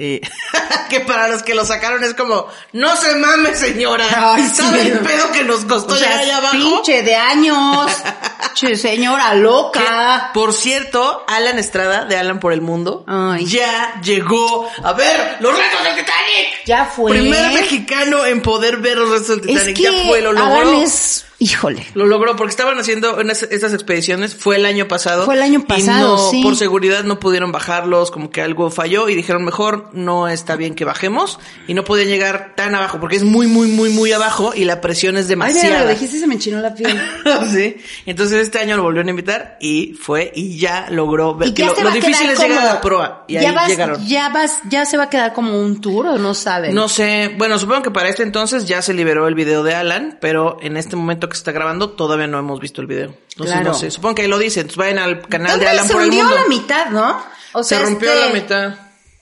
[0.88, 4.04] Que para los que lo sacaron es como, no se mame, señora.
[4.34, 4.56] Ay, sí.
[4.56, 6.52] ¿Sabe el pedo que nos costó O sea, llegar allá abajo?
[6.56, 7.90] pinche de años.
[8.54, 9.80] che, señora loca.
[9.80, 13.46] Que, por cierto, Alan Estrada de Alan por el Mundo Ay.
[13.46, 16.64] ya llegó a ver los restos del Titanic.
[16.66, 17.12] Ya fue.
[17.12, 19.76] Primer mexicano en poder ver los restos del Es Titanic.
[19.76, 20.82] que ya fue, lo Alan logró.
[20.82, 21.86] es, híjole.
[21.94, 25.24] Lo logró porque estaban haciendo estas expediciones, fue el año pasado.
[25.24, 26.42] Fue el año y pasado, no, sí.
[26.42, 30.74] Por seguridad no pudieron bajarlos, como que algo falló y dijeron mejor no está bien
[30.74, 34.52] que bajemos y no podían llegar tan abajo porque es muy, muy, muy, muy abajo
[34.54, 35.84] y la presión es Ay, mira, demasiada.
[35.84, 37.00] lo dijiste y se me enchinó la piel.
[37.50, 37.76] sí.
[38.04, 41.64] Entonces este año lo volvieron a invitar y fue y ya logró ver Y que
[41.64, 44.06] lo, lo difícil es llegar a la proa y ya ahí vas, llegaron.
[44.06, 46.74] Ya vas, ya se va a quedar como un tour o no saben.
[46.74, 50.18] No sé, bueno, supongo que para este entonces ya se liberó el video de Alan,
[50.20, 53.14] pero en este momento que se está grabando todavía no hemos visto el video.
[53.30, 53.70] Entonces Claro.
[53.70, 55.92] no sé, supongo que ahí lo dicen, entonces vayan al canal de ¿Dónde Alan se
[55.94, 56.36] por el hundió mundo.
[56.38, 57.22] a la mitad, ¿no?
[57.52, 58.74] O se rompió este- la mitad.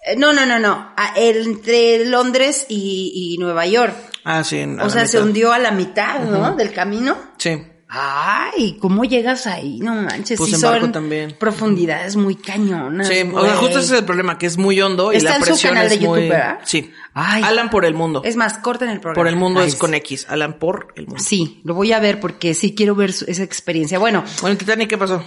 [0.07, 0.93] Eh, No, no, no, no.
[0.97, 3.95] A- entre Londres y, y Nueva York.
[4.25, 4.63] Ah, sí.
[4.81, 6.55] O sea, se hundió a la mitad, ¿no?
[6.57, 7.17] Del camino.
[7.39, 7.63] Sí.
[7.91, 9.79] Ay, ¿cómo llegas ahí?
[9.81, 11.35] No manches, Pues sí en barco son también.
[11.39, 13.09] profundidades muy cañonas.
[13.09, 15.37] Sí, o sea, justo ese es el problema, que es muy hondo y Está la
[15.37, 16.29] en su presión canal es de YouTube, muy...
[16.29, 16.59] ¿verdad?
[16.65, 16.91] Sí.
[17.15, 17.43] Ay.
[17.43, 18.21] Alan por el mundo.
[18.25, 19.15] Es más, corten el programa.
[19.15, 19.95] por el mundo Ay, es con.
[19.95, 20.27] X.
[20.29, 21.23] Alan por el mundo.
[21.25, 23.99] Sí, lo voy a ver porque sí quiero ver su- esa experiencia.
[23.99, 25.25] Bueno, Bueno, en Titanic, ¿qué pasó?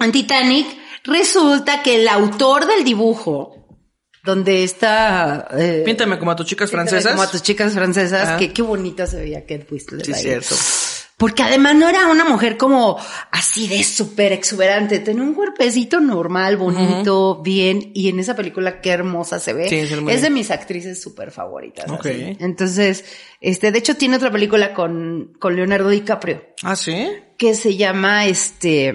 [0.00, 0.66] en Titanic
[1.04, 3.54] resulta que el autor del dibujo,
[4.24, 5.46] donde está...
[5.52, 7.12] eh, Píntame como a tus chicas francesas.
[7.12, 10.04] Como a tus chicas francesas, que qué bonita se veía Kate Winslet.
[10.06, 10.22] Sí, ahí.
[10.22, 10.54] cierto.
[11.18, 12.96] Porque además no era una mujer como
[13.32, 18.90] así de súper exuberante, tenía un cuerpecito normal, bonito, bien, y en esa película qué
[18.90, 19.68] hermosa se ve.
[19.68, 21.90] Sí, muy es de mis actrices súper favoritas.
[21.90, 22.06] Ok.
[22.06, 22.36] así.
[22.38, 23.04] Entonces,
[23.40, 27.08] este, de hecho tiene otra película con, con Leonardo DiCaprio, Ah, sí.
[27.36, 28.94] que se llama este...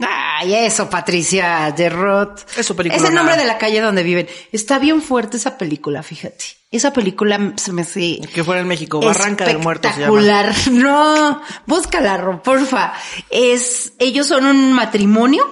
[0.00, 2.40] Ay, eso, Patricia de Roth.
[2.56, 4.26] Es su película, Es el nombre de la calle donde viven.
[4.50, 6.44] Está bien fuerte esa película, fíjate.
[6.72, 8.98] Esa película se me hace Que fuera en México.
[9.00, 10.18] Barranca del Muerto se llama.
[10.20, 10.54] espectacular.
[10.72, 12.94] No, búscala, Ro, porfa.
[13.30, 15.44] Es, ellos son un matrimonio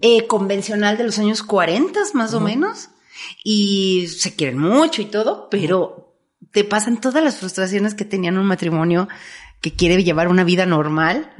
[0.00, 2.88] eh, convencional de los años 40 más o menos
[3.44, 6.14] y se quieren mucho y todo, pero
[6.50, 9.08] te pasan todas las frustraciones que tenían un matrimonio
[9.60, 11.30] que quiere llevar una vida normal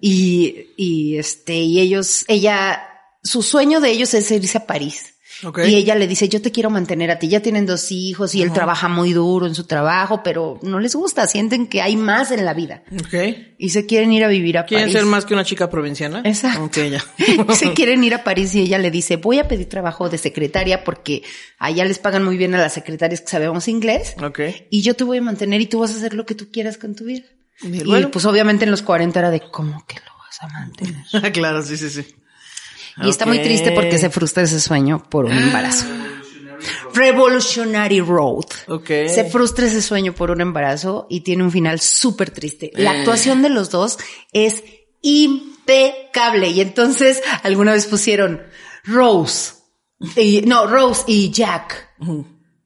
[0.00, 2.82] y, y este, y ellos, ella,
[3.22, 5.15] su sueño de ellos es irse a París.
[5.66, 8.42] Y ella le dice, yo te quiero mantener a ti, ya tienen dos hijos y
[8.42, 12.30] él trabaja muy duro en su trabajo, pero no les gusta, sienten que hay más
[12.30, 12.82] en la vida
[13.58, 14.96] y se quieren ir a vivir a ¿Quieren París.
[14.98, 16.22] ser más que una chica provinciana?
[16.24, 16.64] Exacto.
[16.64, 17.04] Ok, ya.
[17.54, 20.84] se quieren ir a París y ella le dice, voy a pedir trabajo de secretaria
[20.84, 21.22] porque
[21.58, 24.14] allá les pagan muy bien a las secretarias que sabemos inglés
[24.70, 26.76] y yo te voy a mantener y tú vas a hacer lo que tú quieras
[26.78, 27.24] con tu vida.
[27.62, 28.10] Y Y bueno.
[28.10, 31.32] pues obviamente en los 40 era de, ¿cómo que lo vas a mantener?
[31.32, 32.04] claro, sí, sí, sí.
[33.02, 35.86] Y está muy triste porque se frustra ese sueño por un embarazo.
[36.94, 38.46] Revolutionary Road.
[38.68, 38.86] Ok.
[39.08, 42.70] Se frustra ese sueño por un embarazo y tiene un final súper triste.
[42.74, 42.98] La Eh.
[43.00, 43.98] actuación de los dos
[44.32, 44.64] es
[45.02, 46.48] impecable.
[46.50, 48.42] Y entonces alguna vez pusieron
[48.84, 49.52] Rose.
[50.16, 51.90] Y, no, Rose y Jack.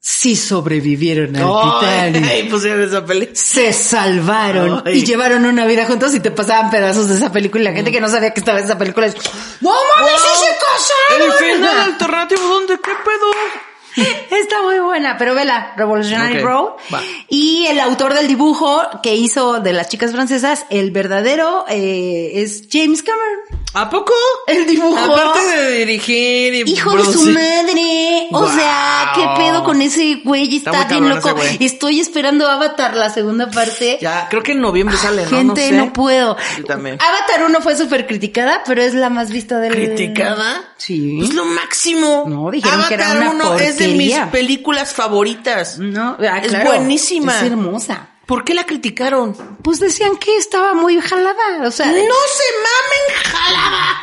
[0.03, 2.25] Sí sobrevivieron al Titanic.
[2.31, 3.29] Ay, pusieron esa peli.
[3.35, 4.99] Se salvaron Ay.
[5.01, 7.61] y llevaron una vida juntos y te pasaban pedazos de esa película.
[7.63, 9.15] Y la gente que no sabía que estaba en esa película es,
[9.61, 11.61] ¡No mames, sí se El casaron!
[11.61, 12.75] final alternativo, ¿dónde?
[12.83, 13.70] ¿Qué pedo?
[14.31, 16.69] Está muy buena, pero vela, Revolutionary Ok, Road.
[16.93, 17.03] va.
[17.29, 22.65] Y el autor del dibujo que hizo de las chicas francesas, el verdadero eh, es
[22.71, 23.61] James Cameron.
[23.73, 24.13] ¿A poco?
[24.49, 24.99] El dibujo.
[24.99, 28.27] Aparte de dirigir y Hijo de su madre.
[28.33, 30.57] O sea, qué pedo con ese güey.
[30.57, 31.35] Está, muy bien loco.
[31.61, 33.99] Estoy esperando Avatar, la segunda parte.
[34.01, 35.29] Ya, creo que en noviembre sale, ¿no?
[35.29, 36.37] Gente, no, no, puedo.
[36.59, 36.99] Yo también.
[37.01, 39.73] Avatar 1 fue súper criticada, pero es la más vista del...
[39.73, 40.75] ¿Criticada?
[40.77, 41.21] Sí.
[41.23, 42.25] Es lo máximo.
[42.27, 45.79] No, dijeron que era Avatar una 1 es de mis películas favoritas.
[45.79, 47.37] No, ah, Es buenísima.
[47.37, 48.09] Es hermosa.
[48.27, 49.37] ¿Por qué la criticaron?
[49.63, 51.87] Pues decían que estaba muy jalada, o sea...
[51.87, 54.03] ¡No se mamen, jalada!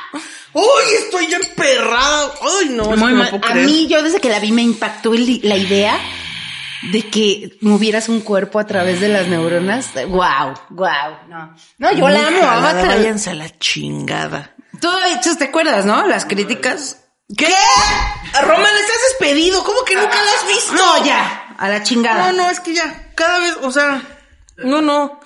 [0.53, 2.31] ¡Uy, estoy ya emperrada!
[2.59, 2.85] ¡Ay, no!
[2.97, 3.65] muy A creer.
[3.65, 5.97] mí, yo desde que la vi me impactó el- la idea
[6.91, 9.93] de que movieras un cuerpo a través de las neuronas.
[9.93, 10.89] Wow, wow,
[11.29, 11.55] no.
[11.77, 12.85] No, yo la amo, Jalada.
[12.85, 14.55] Váyanse a la chingada.
[14.81, 14.89] Tú,
[15.23, 16.05] tú te acuerdas, ¿no?
[16.05, 17.05] Las críticas.
[17.35, 17.53] ¿Qué?
[18.41, 19.63] Román, estás despedido.
[19.63, 20.73] ¿Cómo que nunca lo has visto?
[20.73, 22.31] No, ya, a la chingada.
[22.31, 23.11] No, no, es que ya.
[23.15, 24.01] Cada vez, o sea.
[24.57, 25.19] No, no.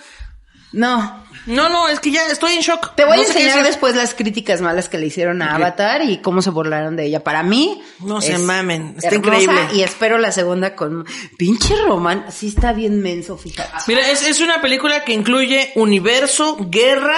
[0.72, 1.22] No.
[1.48, 2.96] No, no, es que ya estoy en shock.
[2.96, 6.18] Te voy No a enseñar después las críticas malas que le hicieron a Avatar y
[6.18, 7.24] cómo se burlaron de ella.
[7.24, 7.82] Para mí.
[8.00, 9.60] No se mamen, está increíble.
[9.74, 11.06] Y espero la segunda con.
[11.38, 13.72] Pinche Román, sí está bien menso, fíjate.
[13.88, 17.18] Mira, es, es una película que incluye universo, guerra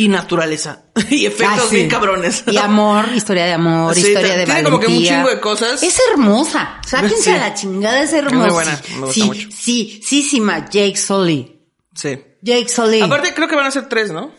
[0.00, 0.84] y naturaleza.
[1.10, 1.74] y efectos Ah, sí.
[1.76, 2.44] bien cabrones.
[2.46, 4.70] Y amor, historia de amor, Sí, historia de tiene valentía.
[4.70, 5.82] como que un chingo de cosas.
[5.82, 6.80] Es hermosa.
[6.86, 7.30] Sáquense Sí.
[7.30, 8.36] a la chingada, es hermosa.
[8.36, 9.48] muy buena, me gusta sí, mucho.
[9.50, 11.60] Sí, sí, sí, ma, Jake Sully.
[11.94, 12.18] Sí.
[12.42, 13.00] Jake Sully.
[13.00, 14.30] Aparte, creo que van a ser tres, ¿no?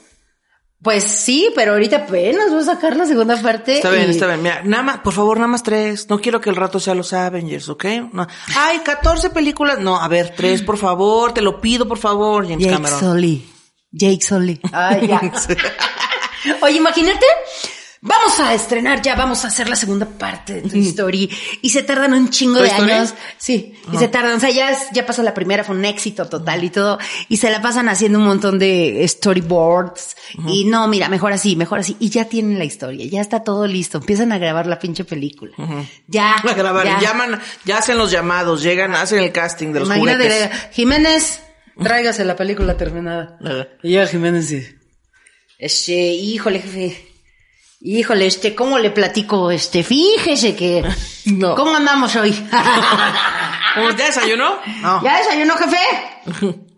[0.81, 3.75] Pues sí, pero ahorita apenas voy a sacar la segunda parte.
[3.75, 4.41] Está bien, y- está bien.
[4.41, 6.09] Mira, nada más, por favor, nada más tres.
[6.09, 7.85] No quiero que el rato sea los Avengers, ¿ok?
[8.13, 8.25] No.
[8.55, 9.79] Ay, 14 películas.
[9.79, 11.33] No, a ver, tres, por favor.
[11.33, 12.97] Te lo pido, por favor, James Jake Cameron.
[13.01, 13.45] Sully.
[13.91, 14.59] Jake Sully.
[14.71, 15.21] Ay, ya.
[16.61, 17.25] Oye, imagínate.
[18.01, 21.29] Vamos a estrenar ya, vamos a hacer la segunda parte de Toy Story.
[21.61, 22.91] Y se tardan un chingo ¿Toy de Story?
[22.91, 23.13] años.
[23.37, 24.37] Sí, y se tardan.
[24.37, 26.97] O sea, ya, ya pasó la primera, fue un éxito total y todo.
[27.27, 30.15] Y se la pasan haciendo un montón de storyboards.
[30.47, 31.97] Y no, mira, mejor así, mejor así.
[31.99, 33.97] Y ya tienen la historia, ya está todo listo.
[33.97, 35.51] Empiezan a grabar la pinche película.
[36.07, 36.35] Ya.
[36.35, 37.01] A grabar, ya.
[37.01, 40.51] llaman, ya hacen los llamados, llegan, hacen el casting de los Imagínate, juguetes.
[40.71, 41.41] Jiménez,
[41.83, 43.37] tráigase la película terminada.
[43.83, 44.65] Y ya Jiménez sí.
[45.57, 47.05] Este, híjole, jefe.
[47.81, 49.51] Híjole, este, ¿cómo le platico?
[49.51, 50.83] Este, fíjese que.
[51.25, 51.53] No.
[51.53, 52.31] ¿Cómo andamos hoy?
[53.75, 54.55] ¿Cómo ya desayunó?
[54.81, 55.03] No.
[55.03, 56.59] ¿Ya desayunó, jefe?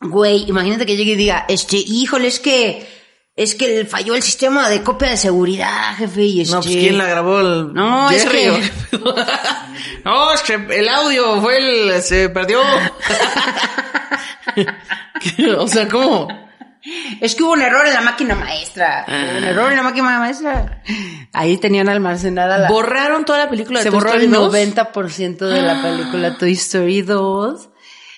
[0.00, 2.86] Güey, imagínate que llegue y diga, este, híjole, es que.
[3.34, 6.54] Es que falló el sistema de copia de seguridad, jefe, y este.
[6.54, 7.40] No, pues ¿quién la grabó?
[7.40, 8.70] El No, es que-
[10.04, 12.02] no, es que el audio fue el...
[12.02, 12.60] se perdió.
[15.58, 16.28] o sea, ¿cómo?
[17.20, 19.04] Es que hubo un error en la máquina maestra.
[19.08, 20.82] Hubo un error en la máquina maestra.
[21.32, 22.68] Ahí tenían almacenada la.
[22.68, 24.54] Borraron toda la película de se Toy borró Story el 2?
[24.54, 27.68] 90% de la película Toy Story 2.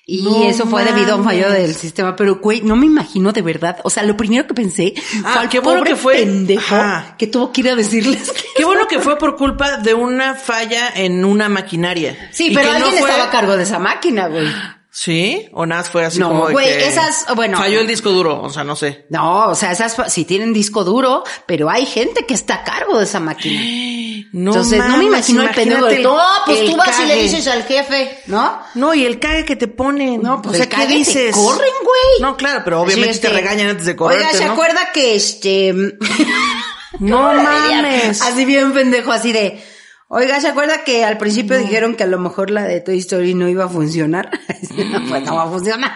[0.06, 2.16] Y No eso fue debido a un fallo del sistema.
[2.16, 3.78] Pero, güey, no me imagino de verdad.
[3.84, 4.92] O sea, lo primero que pensé
[5.24, 6.14] Ah, fue al qué bueno que fue.
[6.16, 7.14] pendejo Ajá.
[7.16, 8.42] que tuvo que ir a decirles que...
[8.56, 12.28] Qué bueno que fue por culpa de una falla en una maquinaria.
[12.32, 14.48] Sí, Y pero que no alguien fue- estaba a cargo de esa máquina, güey.
[14.92, 15.48] ¿Sí?
[15.52, 17.56] ¿O nada fue así No, como de güey, que esas- bueno.
[17.58, 19.06] Falló el disco duro, o sea, no sé.
[19.08, 22.98] No, o sea, esas sí tienen disco duro, pero hay gente que está a cargo
[22.98, 23.60] de esa máquina.
[24.32, 27.02] No Entonces, no me mames, imagino el pendejo de, imagínate no, pues tú vas y
[27.02, 27.22] le cague".
[27.22, 28.60] dices al jefe, ¿no?
[28.74, 30.22] No, y el cague que te ponen.
[30.22, 31.34] No, pues o sea, ¿qué te dices?
[31.34, 32.20] corren, güey.
[32.20, 34.52] No, claro, pero obviamente te regañan antes de correrte, Oiga, ¿se ¿no?
[34.52, 35.74] acuerda que este...
[37.00, 38.20] No mames.
[38.22, 39.62] Así bien pendejo, así de...
[40.12, 43.34] Oiga, ¿se acuerda que al principio dijeron que a lo mejor la de Toy Story
[43.34, 44.28] no iba a funcionar?
[44.90, 45.92] no, pues no va a funcionar.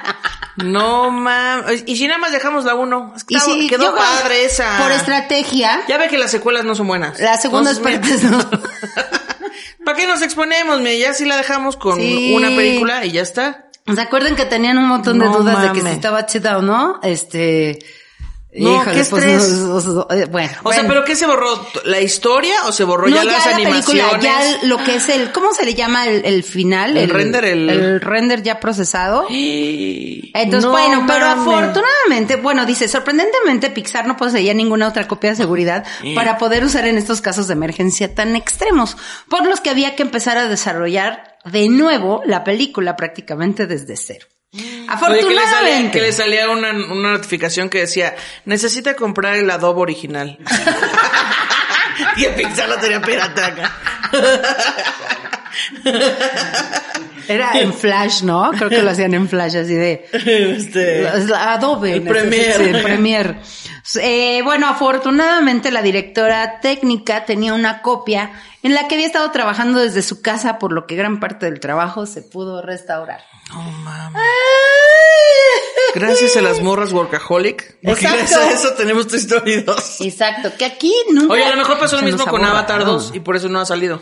[0.56, 1.82] No mames.
[1.86, 3.12] Y si nada más dejamos la uno.
[3.16, 4.78] Es que sí, quedó yo padre esa.
[4.80, 7.18] Por estrategia, Ya ve que las secuelas no son buenas.
[7.18, 8.38] las segundas Entonces, partes no.
[9.84, 10.78] ¿Para qué nos exponemos?
[10.78, 12.34] Mira, ya sí la dejamos con Sí.
[12.36, 13.66] una película y ya está.
[13.92, 16.62] ¿Se acuerdan que tenían un montón de No dudas de que si estaba chida o
[16.62, 17.00] no?
[17.02, 17.80] Este...
[18.56, 19.52] No, híjole, qué pues, estrés.
[19.58, 20.86] no, no, no, eh, bueno, O sea.
[20.86, 21.66] ¿pero qué se borró?
[21.84, 24.04] ¿La historia o se borró no, ya, las la animaciones?
[24.04, 26.96] película, ya lo que es el, ¿cómo se le llama el, el final?
[26.96, 29.26] El render, el- render ya procesado.
[29.30, 35.36] Entonces, No bueno, pero afortunadamente, bueno, dice, sorprendentemente Pixar no poseía ninguna otra copia de
[35.36, 38.96] seguridad para poder usar en estos casos de emergencia tan extremos,
[39.28, 44.26] por los que había que empezar a desarrollar de nuevo la película prácticamente desde cero.
[44.54, 45.98] Oye, que le salía, Afortunadamente.
[45.98, 48.14] que le salía una, una notificación que decía,
[48.44, 50.38] necesita comprar el adobo original.
[52.16, 53.72] y el Pixar lo tenía pirata acá.
[57.26, 58.50] Era en Flash, ¿no?
[58.52, 60.06] Creo que lo hacían en Flash, así de...
[60.12, 61.94] Este, Adobe.
[61.94, 62.02] El
[62.56, 63.36] sí, el.
[64.00, 69.78] Eh, bueno, afortunadamente la directora técnica tenía una copia en la que había estado trabajando
[69.78, 73.20] desde su casa, por lo que gran parte del trabajo se pudo restaurar.
[73.50, 74.22] no mames.
[75.94, 77.76] Gracias a las morras workaholic.
[77.84, 78.18] Porque Exacto.
[78.18, 80.00] gracias a eso tenemos tu Story 2.
[80.00, 81.34] Exacto, que aquí nunca...
[81.34, 82.94] Oye, a lo mejor pasó lo mismo con Avatar ¿no?
[82.94, 84.00] 2 y por eso no ha salido.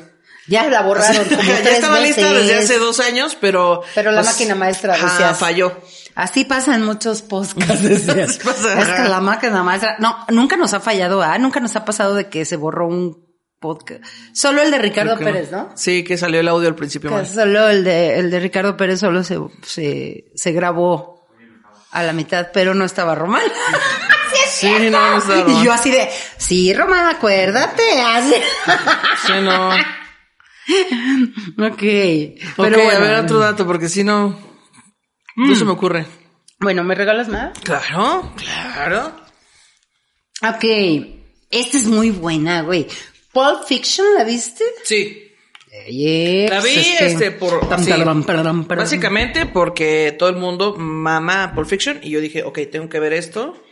[0.49, 3.83] Ya la borraron como ya tres estaba lista desde hace dos años, pero...
[3.95, 5.39] Pero la pues, máquina maestra, decías.
[5.39, 5.81] falló.
[6.15, 7.85] Así pasa en muchos podcasts.
[7.87, 9.97] es que la máquina maestra...
[9.99, 11.39] No, nunca nos ha fallado, ¿ah?
[11.39, 14.03] Nunca nos ha pasado de que se borró un podcast.
[14.35, 15.71] Solo el de Ricardo Pérez, ¿no?
[15.77, 17.27] Sí, que salió el audio al principio Que mal.
[17.27, 21.27] solo el de, el de Ricardo Pérez solo se, se, se grabó
[21.93, 23.43] a la mitad, pero no estaba Román.
[24.53, 25.63] sí, es Sí, no, no estaba Román.
[25.63, 27.83] Y yo así de, sí, Román, acuérdate.
[28.03, 28.35] Así.
[29.27, 29.71] Sí, no.
[31.59, 31.77] ok.
[31.79, 32.91] Pero Pero ok, bueno.
[32.91, 34.39] a ver otro dato, porque si no...
[35.37, 36.07] No se me ocurre.
[36.61, 37.59] Bueno, ¿me regalas más?
[37.61, 39.13] Claro, claro.
[40.43, 40.65] Ok.
[41.51, 42.87] Esta es muy buena, güey.
[43.33, 44.65] Pulp Fiction, ¿la viste?
[44.85, 45.29] Sí.
[45.89, 47.67] Yeah, La vi, este, por...
[47.67, 48.67] Tam, así, taram, taram, taram.
[48.67, 53.15] Básicamente porque todo el mundo mama Pulp Fiction y yo dije, ok, tengo que ver
[53.15, 53.63] esto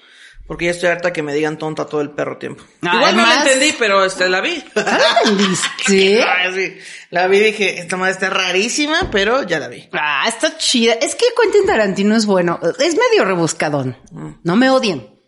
[0.50, 2.64] porque ya estoy harta que me digan tonta todo el perro tiempo.
[2.82, 4.60] Ah, Igual no la entendí, pero este, la vi.
[4.74, 5.68] ¿Ah, la entendiste?
[5.86, 6.18] Sí.
[7.10, 9.88] La vi y dije, esta madre está rarísima, pero ya la vi.
[9.92, 10.94] Ah, está chida.
[10.94, 12.58] Es que Quentin Tarantino es bueno.
[12.80, 13.96] Es medio rebuscadón.
[14.42, 15.19] No me odien.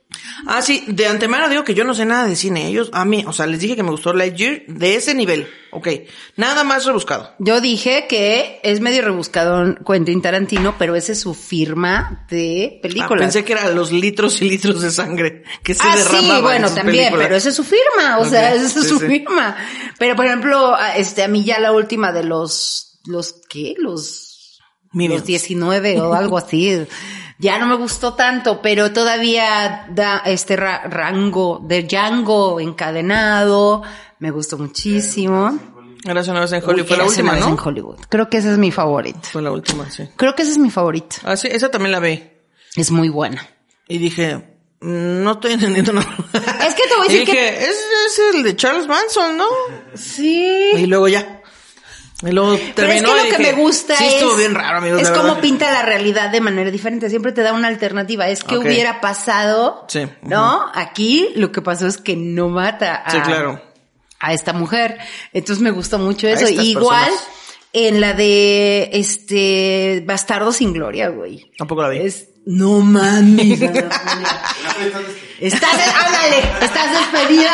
[0.47, 2.67] Ah, sí, de antemano digo que yo no sé nada de cine.
[2.69, 5.47] Ellos, a mí, o sea, les dije que me gustó Lightyear de ese nivel.
[5.71, 5.89] Ok,
[6.37, 7.33] nada más rebuscado.
[7.39, 12.83] Yo dije que es medio rebuscadón Quentin Tarantino, pero esa es su firma de Ah,
[12.83, 13.21] películas.
[13.23, 16.67] pensé que eran los litros y litros de sangre que se Ah, sí, derramaban bueno,
[16.69, 17.25] también, películas.
[17.27, 19.07] pero esa es su firma, o sea, esa es sí, su sí.
[19.07, 19.57] firma.
[19.99, 23.75] Pero, por ejemplo, este, a mí ya la última de los, los, ¿qué?
[23.79, 24.61] Los,
[24.93, 25.21] Minions.
[25.21, 26.87] los 19 o algo así.
[27.39, 33.83] Ya no me gustó tanto, pero todavía da este ra- rango de Django encadenado.
[34.19, 35.59] Me gustó muchísimo.
[36.05, 36.89] Era una vez en Hollywood.
[36.89, 37.49] Fue la última, ¿no?
[37.49, 37.99] en Hollywood.
[38.09, 39.21] Creo que esa es mi favorita.
[39.23, 40.09] Fue la última, sí.
[40.17, 41.17] Creo que esa es mi favorita.
[41.25, 42.23] Ah, sí, esa también la vi.
[42.77, 43.47] Es muy buena.
[43.89, 44.37] Y dije,
[44.81, 46.09] mm, no estoy entendiendo nada.
[46.67, 49.37] Es que te voy a decir y que- dije, es, es el de Charles Manson,
[49.37, 49.45] ¿no?
[49.95, 50.71] Sí.
[50.77, 51.42] Y luego ya.
[52.23, 54.13] Luego Pero terminó es que lo que dije, me gusta sí, es.
[54.15, 55.03] estuvo bien raro, amigos.
[55.03, 55.41] Es verdad.
[55.41, 57.11] pinta la realidad de manera diferente.
[57.11, 58.29] Siempre te da una alternativa.
[58.29, 59.85] Es que hubiera pasado.
[59.89, 60.71] Sí, ¿No?
[60.75, 63.61] Aquí lo que pasó es que no mata a, Sí, claro.
[64.21, 64.99] a esta mujer.
[65.33, 66.49] Entonces me gustó mucho eso.
[66.49, 67.29] Igual personas.
[67.73, 71.51] en la de este Bastardo sin Gloria, güey.
[71.59, 71.99] Tampoco la vi.
[71.99, 72.29] Es.
[72.47, 73.61] No mames.
[75.41, 77.51] Estás, ándale, estás despedida.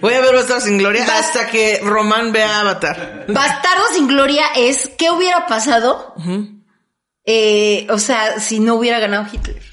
[0.00, 3.26] Voy a ver Bastardos sin Gloria hasta que Román vea Avatar.
[3.28, 6.14] Bastardo sin gloria es qué hubiera pasado,
[7.24, 9.69] eh, o sea, si no hubiera ganado Hitler.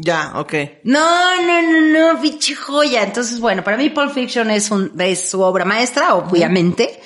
[0.00, 0.54] Ya, ok.
[0.84, 3.02] No, no, no, no, pinche joya.
[3.02, 7.00] Entonces, bueno, para mí Pulp Fiction es un, es su obra maestra, obviamente.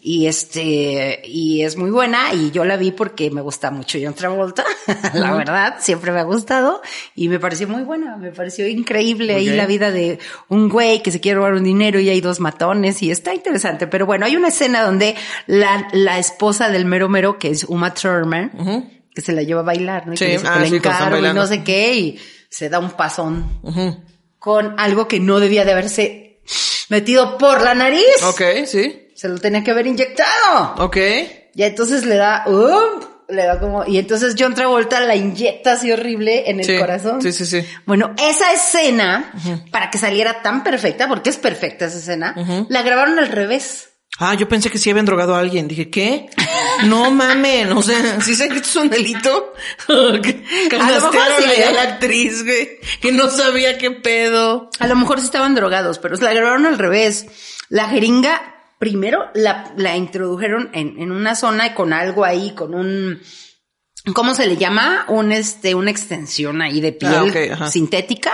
[0.00, 2.32] Y este, y es muy buena.
[2.32, 4.64] Y yo la vi porque me gusta mucho John Travolta.
[5.14, 6.82] la verdad, siempre me ha gustado.
[7.16, 8.16] Y me pareció muy buena.
[8.16, 11.98] Me pareció increíble ahí la vida de un güey que se quiere robar un dinero
[11.98, 13.02] y hay dos matones.
[13.02, 13.88] Y está interesante.
[13.88, 15.16] Pero bueno, hay una escena donde
[15.48, 19.64] la, la esposa del mero mero, que es Uma Thurman, que se la lleva a
[19.64, 20.12] bailar, ¿no?
[20.12, 22.20] Y Sí, que ah, "Te la sí, cuando están encargo", y no sé qué, y
[22.56, 23.60] se da un pasón
[24.38, 26.40] con algo que no debía de haberse
[26.88, 28.22] metido por la nariz.
[28.24, 29.08] Ok, sí.
[29.14, 30.74] Se lo tenía que haber inyectado.
[30.78, 30.96] Ok.
[31.54, 33.00] Y entonces le da, ¡um!
[33.28, 37.20] le da como, y entonces John Travolta la inyecta así horrible en el Sí, corazón.
[37.20, 37.62] sí, sí, sí.
[37.84, 39.32] Bueno, esa escena,
[39.70, 42.34] para que saliera tan perfecta, porque es perfecta esa escena,
[42.70, 43.90] la grabaron al revés.
[44.18, 45.68] Ah, yo pensé que sí habían drogado a alguien.
[45.68, 46.30] Dije, ¿qué?
[46.84, 49.52] No mamen, o sea, ¿sí sé que esto es un delito?
[49.88, 54.70] Que A lo mejor Castigaron sí, a la actriz, güey, que no sabía qué pedo.
[54.78, 57.26] A lo mejor sí estaban drogados, pero se la grabaron al revés.
[57.68, 63.20] La jeringa, primero la, la introdujeron en, en una zona con algo ahí, con un,
[64.14, 65.04] ¿cómo se le llama?
[65.08, 67.68] Un, este, una extensión ahí de piel Ah, ok, ajá.
[67.70, 68.32] sintética.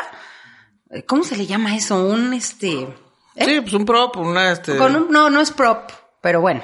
[1.06, 2.04] ¿Cómo se le llama eso?
[2.06, 2.86] Un, este,
[3.34, 3.44] ¿eh?
[3.44, 4.76] Sí, pues un prop, una, este...
[4.76, 5.90] con un, no, no es prop,
[6.20, 6.62] pero bueno.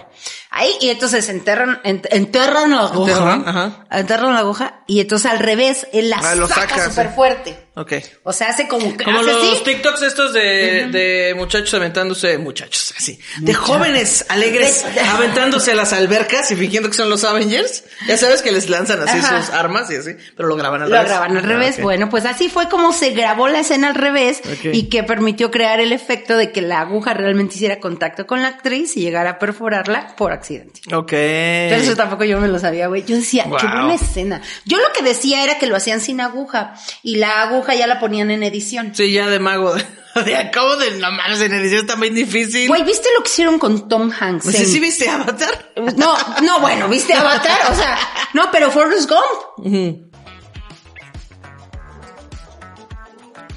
[0.59, 3.13] Ahí, y entonces enterran, ent- enterran la aguja.
[3.13, 3.87] Enterran, ajá.
[3.91, 7.13] Enterran la aguja, y entonces al revés, él la Ah, lo saca súper sí.
[7.15, 7.69] fuerte.
[7.77, 7.93] Ok.
[8.25, 9.63] O sea, hace como que Como hace los así.
[9.63, 15.93] TikToks estos de, de muchachos aventándose, muchachos, así, de jóvenes alegres De- aventándose a las
[15.93, 17.85] albercas y fingiendo que son los Avengers.
[18.09, 19.41] Ya sabes que les lanzan así Ajá.
[19.43, 21.09] sus armas y así, pero lo graban al Lo revés.
[21.09, 21.75] graban al revés.
[21.77, 21.83] Ah, ok.
[21.85, 24.71] Bueno, pues así fue como se grabó la escena al revés Ok.
[24.73, 28.49] y que permitió crear el efecto de que la aguja realmente hiciera contacto con la
[28.49, 30.48] actriz y llegara a perforarla por accidente.
[30.93, 31.11] Ok.
[31.11, 33.05] Pero eso tampoco yo me lo sabía, güey.
[33.05, 33.61] Yo decía, qué Wow.
[33.61, 34.43] buena escena.
[34.65, 38.01] Yo lo que decía era que lo hacían sin aguja y la aguja ya la
[38.01, 38.95] ponían en edición.
[38.95, 39.75] Sí, ya de mago.
[40.25, 42.67] De acabo de no mames, en edición está muy difícil.
[42.67, 44.45] Güey, ¿viste lo que hicieron con Tom Hanks?
[44.45, 45.73] Pues en- sí, ¿sí viste Avatar?
[45.97, 47.71] No, no, bueno, ¿viste Avatar?
[47.71, 47.97] O sea,
[48.35, 50.09] no, pero Forrest Gump.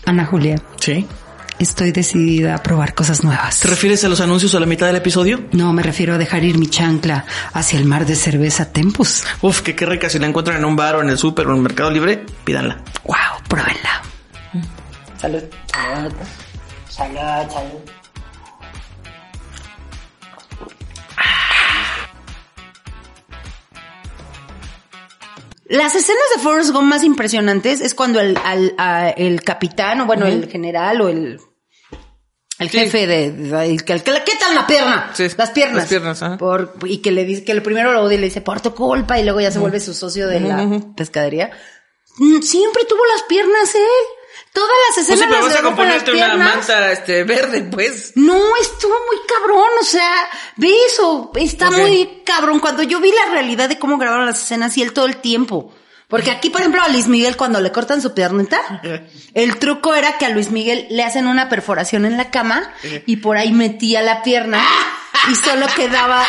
[0.05, 1.05] Ana Julia, Sí.
[1.63, 3.59] Estoy decidida a probar cosas nuevas.
[3.59, 5.41] ¿Te refieres a los anuncios a la mitad del episodio?
[5.51, 9.23] No, me refiero a dejar ir mi chancla hacia el mar de cerveza Tempus.
[9.41, 10.09] Uf, que qué rica.
[10.09, 12.25] Si la encuentran en un bar o en el súper o en el mercado libre,
[12.43, 12.81] pídanla.
[13.05, 13.15] Wow,
[13.47, 14.01] pruébenla.
[15.17, 15.43] Salud.
[15.71, 16.13] Salud.
[16.89, 17.79] Salud, salud.
[25.67, 30.05] Las escenas de Forrest Gump más impresionantes es cuando el, al- a- el capitán, o
[30.05, 31.39] bueno, el general o el,
[32.61, 32.77] el Sí.
[32.79, 35.87] jefe de, de- el que el que le quitan la pierna, Sí, las piernas, las
[35.89, 36.37] piernas, ajá.
[36.37, 38.73] por, y que le dice que el primero lo odia y le dice por tu
[38.73, 41.51] culpa y luego ya se vuelve su socio de la pescadería.
[42.17, 43.81] Mm, Siempre tuvo las piernas él.
[44.53, 47.63] Todas las Pues escenas sí, pero las vas a las componerte una manta este, verde,
[47.71, 48.11] pues.
[48.15, 50.11] No, estuvo muy cabrón, o sea,
[50.57, 52.59] ve eso, está muy cabrón.
[52.59, 55.73] Cuando yo vi la realidad de cómo grabaron las escenas y él todo el tiempo.
[56.11, 58.59] Porque aquí, por ejemplo, a Luis Miguel cuando le cortan su piernita,
[59.33, 62.71] el truco era que a Luis Miguel le hacen una perforación en la cama
[63.07, 64.61] y por ahí metía la pierna
[65.31, 66.23] y solo quedaba...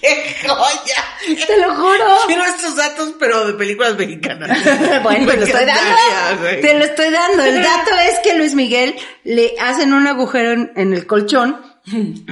[0.00, 1.46] ¡Qué joya!
[1.46, 2.04] Te lo juro.
[2.26, 4.58] Quiero estos datos, pero de películas mexicanas.
[5.02, 6.46] Bueno, Me te lo estoy dando.
[6.60, 7.42] Te lo estoy dando.
[7.44, 11.60] El dato es que Luis Miguel le hacen un agujero en, en el colchón.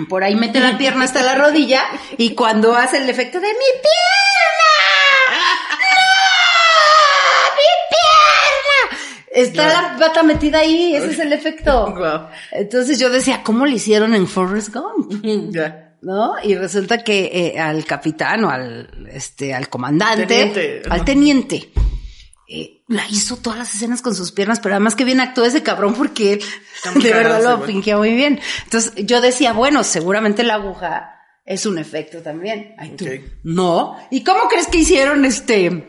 [0.08, 1.82] Por ahí mete la pierna hasta la rodilla
[2.18, 4.59] y cuando hace el efecto de mi pierna,
[9.42, 10.94] está la pata metida ahí.
[10.94, 11.92] Ese es el efecto.
[11.96, 12.28] Guau.
[12.52, 15.24] Entonces yo decía, ¿cómo le hicieron en Forrest Gump?
[15.52, 15.96] Ya.
[16.02, 16.34] ¿no?
[16.42, 21.72] Y resulta que eh, al capitán o al este al comandante, Teniente, al teniente,
[22.48, 25.62] eh, la hizo todas las escenas con sus piernas, pero además que bien actuó ese
[25.62, 26.32] cabrón porque
[26.94, 28.40] él de verdad lo fingió muy bien.
[28.64, 32.74] Entonces yo decía, bueno, seguramente la aguja es un efecto también.
[32.78, 33.06] Ay, tú,
[33.44, 33.96] no.
[34.10, 35.88] ¿Y cómo crees que hicieron este?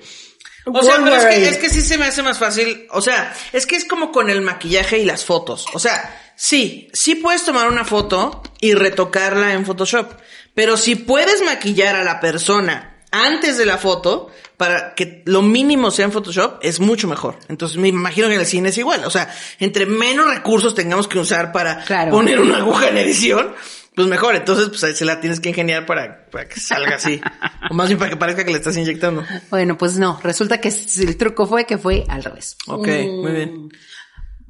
[0.66, 2.88] O sea, pero es que, es que sí se me hace más fácil.
[2.91, 5.66] O sea, es que es como con el maquillaje y las fotos.
[5.74, 10.12] O sea, sí, sí puedes tomar una foto y retocarla en Photoshop.
[10.53, 15.89] Pero si puedes maquillar a la persona antes de la foto, para que lo mínimo
[15.91, 17.39] sea en Photoshop, es mucho mejor.
[17.49, 19.03] Entonces me imagino que en el cine es igual.
[19.05, 22.12] O sea, entre menos recursos tengamos que usar para Claro.
[22.12, 23.55] poner una aguja en edición,
[23.96, 24.36] pues mejor.
[24.36, 27.20] Entonces, pues ahí se la tienes que ingeniar para, para que salga así.
[27.70, 29.24] o más bien para que parezca que le estás inyectando.
[29.50, 32.58] Bueno, pues no, resulta que el truco fue que fue al revés.
[32.68, 33.70] Ok, muy bien.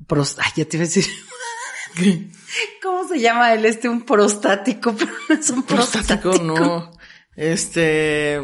[0.07, 1.05] Pros- Ay, ya te iba a decir.
[2.81, 3.65] ¿Cómo se llama él?
[3.65, 6.31] Este, un prostático, pero no es un prostático.
[6.31, 6.91] Prostático, no.
[7.35, 8.39] Este.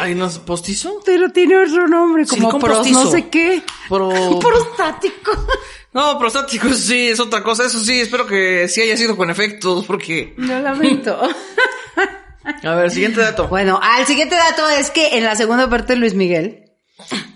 [0.00, 1.00] Ay, no, ¿postizo?
[1.06, 3.62] Pero tiene otro nombre, como pros, no sé qué.
[3.88, 5.46] Pro- Prostático.
[5.92, 7.66] No, prostático sí, es otra cosa.
[7.66, 10.34] Eso sí, espero que sí haya sido con efectos, porque.
[10.38, 11.20] Lo lamento.
[12.64, 13.46] A ver, siguiente dato.
[13.48, 16.72] bueno, al siguiente dato es que en la segunda parte de Luis Miguel,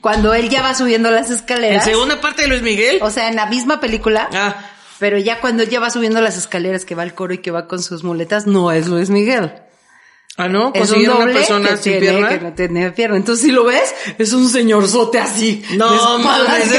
[0.00, 2.98] cuando él ya va subiendo las En escaleras, segunda parte de Luis Miguel.
[3.02, 4.56] o sea, en la misma película, Ah,
[4.98, 7.50] pero ya cuando él ya va subiendo las escaleras que va al coro y que
[7.52, 9.52] va con sus muletas, no es Luis Miguel.
[10.36, 12.28] Ah, no, doble una persona que sin tiene, pierna.
[12.28, 13.16] que no tiene pierna.
[13.16, 15.62] Entonces, si lo ves, es un señorzote así.
[15.76, 16.70] No, mames,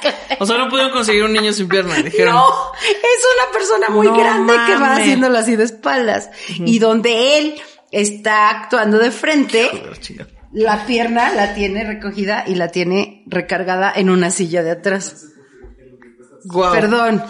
[0.00, 0.14] que.
[0.40, 2.34] O sea, no pudieron conseguir un niño sin pierna, dijeron.
[2.34, 2.46] No,
[2.82, 6.30] es una persona muy No grande que va haciéndolo así de espaldas.
[6.48, 12.68] Y donde él está actuando de frente, Joder, la pierna la tiene recogida y la
[12.68, 15.26] tiene recargada en una silla de atrás.
[16.44, 16.72] Guau.
[16.72, 17.22] Perdón.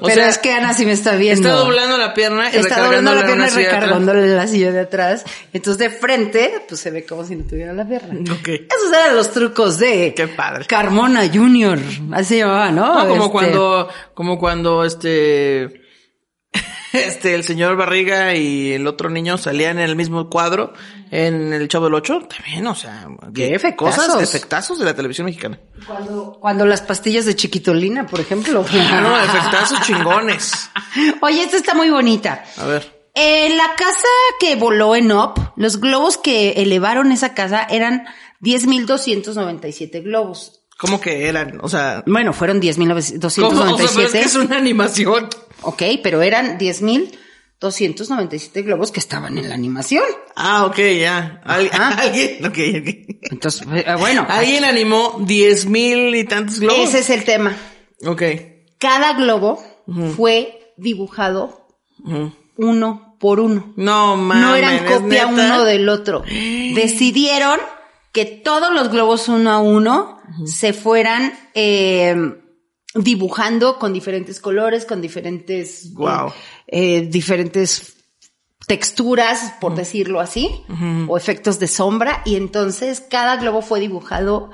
[0.00, 1.48] O pero sea, es que Ana sí me está viendo.
[1.48, 5.24] Está doblando la pierna y Está doblando la pierna y recargándole la silla de atrás.
[5.52, 8.20] Entonces de frente, pues se ve como si no tuviera la pierna.
[8.32, 8.48] Ok.
[8.48, 10.64] Esos eran los trucos de Qué padre.
[10.66, 11.78] Carmona Junior.
[12.12, 12.94] Así se llamaba, ¿no?
[12.94, 15.79] No, como Este, cuando, como cuando este,
[16.92, 20.72] este, el señor Barriga y el otro niño salían en el mismo cuadro
[21.10, 24.06] en el Chavo del Ocho, también, o sea, Qué efectazos.
[24.06, 25.58] cosas, efectazos de la televisión mexicana.
[25.86, 28.64] Cuando, cuando las pastillas de chiquitolina, por ejemplo.
[29.02, 30.70] No, efectazos chingones.
[31.22, 32.44] Oye, esta está muy bonita.
[32.56, 33.00] A ver.
[33.14, 38.04] En la casa que voló en Up, los globos que elevaron esa casa eran
[38.40, 40.60] 10.297 globos.
[40.78, 41.58] ¿Cómo que eran?
[41.62, 42.68] O sea, Bueno, fueron ¿cómo?
[42.68, 44.10] O sea, pero es 10.297.
[44.12, 45.28] que es una animación.
[45.62, 50.04] Ok, pero eran 10.297 globos que estaban en la animación.
[50.36, 51.40] Ah, ok, ya.
[51.44, 51.70] Al-.
[51.72, 52.88] Alguien, ok, ok.
[53.30, 56.88] Entonces, eh, bueno, Alguien animó diez mil y tantos globos.
[56.88, 57.56] ese es el tema.
[58.06, 58.22] Ok.
[58.78, 59.62] Cada globo
[60.16, 61.66] fue dibujado
[62.56, 63.72] uno por uno.
[63.76, 64.42] No, mames.
[64.42, 65.32] no eran ¿es copia neta?
[65.56, 66.22] uno del otro.
[66.74, 67.58] Decidieron
[68.12, 72.16] que todos los globos uno a uno se fueran eh,
[72.94, 76.32] dibujando con diferentes colores, con diferentes, eh,
[76.66, 77.96] eh, diferentes
[78.66, 80.62] texturas, por decirlo así,
[81.08, 84.50] o efectos de sombra, y entonces cada globo fue dibujado.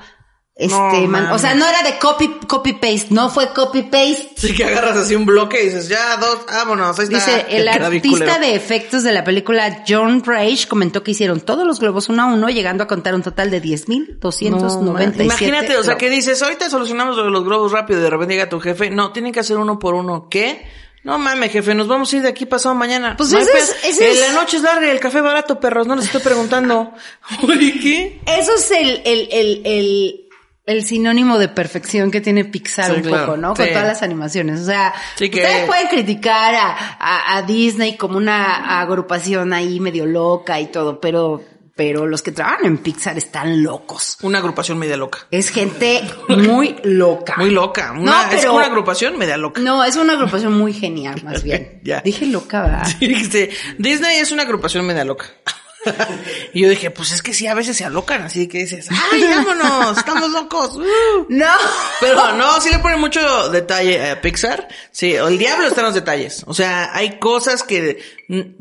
[0.58, 4.30] Este, No man- o sea, no era de copy, copy paste, no fue copy paste.
[4.36, 7.16] Sí, que agarras así un bloque y dices, ya, dos, vámonos, ahí está.
[7.18, 11.78] Dice, el artista de efectos de la película John Rage comentó que hicieron todos los
[11.78, 16.08] globos uno a uno, llegando a contar un total de 10.297 Imagínate, o sea, que
[16.10, 18.90] dices, ahorita solucionamos los globos rápido y de repente llega tu jefe.
[18.90, 20.28] No, tienen que hacer uno por uno.
[20.30, 20.66] ¿Qué?
[21.04, 23.14] No mames, jefe, nos vamos a ir de aquí pasado mañana.
[23.16, 25.60] Pues No ese es- ese Eh, es- La noche es larga y el café barato,
[25.60, 26.92] perros, no les estoy preguntando.
[27.46, 28.20] ¿qué?
[28.26, 30.25] Eso es el, el, el, el,
[30.66, 33.26] el sinónimo de perfección que tiene Pixar Sí, un claro.
[33.26, 33.54] poco, ¿no?
[33.54, 34.60] Con todas las animaciones.
[34.60, 39.78] O sea, Sí, que- ustedes pueden criticar a, a, a Disney como una agrupación ahí
[39.80, 41.42] medio loca y todo, pero
[41.76, 44.16] pero los que trabajan en Pixar están locos.
[44.22, 45.18] Una agrupación media loca.
[45.30, 47.34] Es gente muy loca.
[47.36, 47.92] Muy loca.
[47.92, 49.60] Una, No, Es pero- una agrupación media loca.
[49.60, 51.80] No, es una agrupación muy genial, más bien.
[51.84, 52.00] Ya.
[52.00, 52.86] Dije loca, ¿verdad?
[52.98, 55.26] Dijiste, Disney es una agrupación media loca.
[56.52, 59.22] y yo dije, pues es que sí, a veces se alocan, así que dices, ¡ay,
[59.28, 59.98] vámonos!
[59.98, 60.76] ¡Estamos locos!
[60.76, 61.26] ¡Uh!
[61.28, 61.52] No.
[62.00, 64.68] Pero no, sí le ponen mucho detalle a Pixar.
[64.90, 66.42] Sí, el diablo está en los detalles.
[66.46, 68.02] O sea, hay cosas que,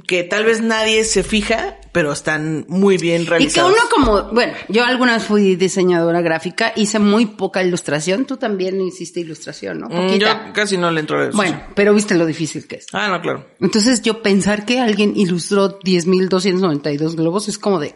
[0.08, 4.52] que tal vez nadie se fija, pero están muy bien Y que uno como, bueno,
[4.68, 8.26] yo alguna vez fui diseñadora gráfica, hice muy poca ilustración.
[8.26, 9.88] Tú también hiciste ilustración, ¿no?
[9.88, 10.48] Mm, Poquita.
[10.48, 11.38] Yo casi no le entro a eso.
[11.38, 12.88] Bueno, pero viste lo difícil que es.
[12.92, 13.46] Ah, no, claro.
[13.62, 17.96] Entonces yo pensar que alguien ilustró 10.292 globos es como de,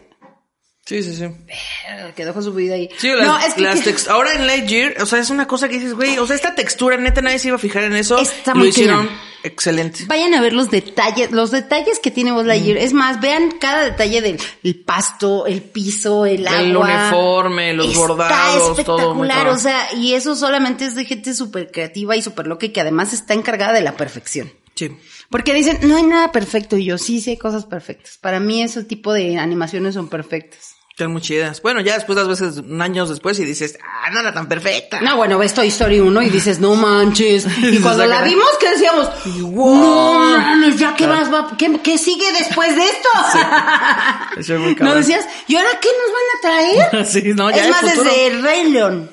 [0.90, 1.22] Sí, sí, sí.
[1.22, 2.88] "Eh, quedó con su vida ahí.
[2.98, 3.60] Sí, las, no, es que,
[3.92, 6.56] las ahora en Lightyear, o sea, es una cosa que dices, güey, o sea, esta
[6.56, 8.18] textura, neta, nadie se iba a fijar en eso.
[8.18, 9.20] Está lo muy hicieron cañón.
[9.44, 10.06] excelente.
[10.08, 12.76] vayan a ver los detalles, los detalles que tiene Buzz Lightyear.
[12.78, 16.60] Es más, vean cada detalle del el pasto, el piso, el agua.
[16.60, 19.54] El uniforme, los Está bordados, todo espectacular, cabrón.
[19.54, 22.80] o sea, y eso solamente es de gente súper creativa y súper loca y que
[22.80, 24.52] además está encargada de la perfección.
[24.74, 24.90] Sí.
[25.30, 28.18] Porque dicen, no hay nada perfecto y yo sí sé cosas perfectas.
[28.20, 30.74] Para mí ese tipo de animaciones son perfectas.
[31.00, 31.62] Están muy chidas.
[31.62, 35.00] Bueno, ya después las veces, años después, y dices, ah, no era tan perfecta.
[35.00, 37.46] No, bueno, ves Toy Story 1 y dices, no manches.
[37.62, 39.08] Y cuando la vimos, ¿qué decíamos?
[39.24, 43.08] No mames, ya qué más va, qué, qué sigue después de esto.
[44.36, 45.24] Es muy ¿No decías?
[45.48, 47.06] ¿Y ahora qué nos van a traer?
[47.10, 48.02] Sí, no, ya es más, futuro.
[48.04, 49.10] desde el Rey León.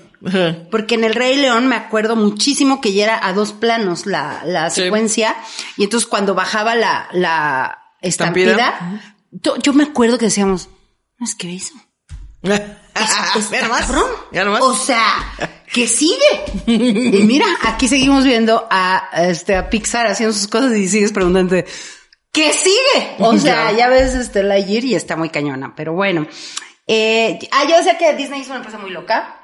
[0.70, 4.42] Porque en el Rey León me acuerdo muchísimo que ya era a dos planos la,
[4.46, 4.82] la Sí.
[4.82, 5.38] secuencia.
[5.78, 9.00] Y entonces cuando bajaba la, la estampida,
[9.64, 10.70] yo me acuerdo que decíamos,
[11.22, 11.74] es que eso.
[12.44, 13.86] Es, Mira nomás.
[13.86, 14.06] cabrón.
[14.32, 14.62] Mira nomás.
[14.62, 15.12] O sea,
[15.74, 16.18] que sigue.
[16.66, 21.56] y mira, aquí seguimos viendo a, este, a Pixar haciendo sus cosas y sigues preguntando,
[22.32, 23.16] ¿qué sigue?
[23.20, 25.74] O sea, ya ves este Lightyear y está muy cañona.
[25.76, 26.28] Pero bueno.
[26.86, 29.36] Eh, ah, yo sé que Disney es una empresa muy loca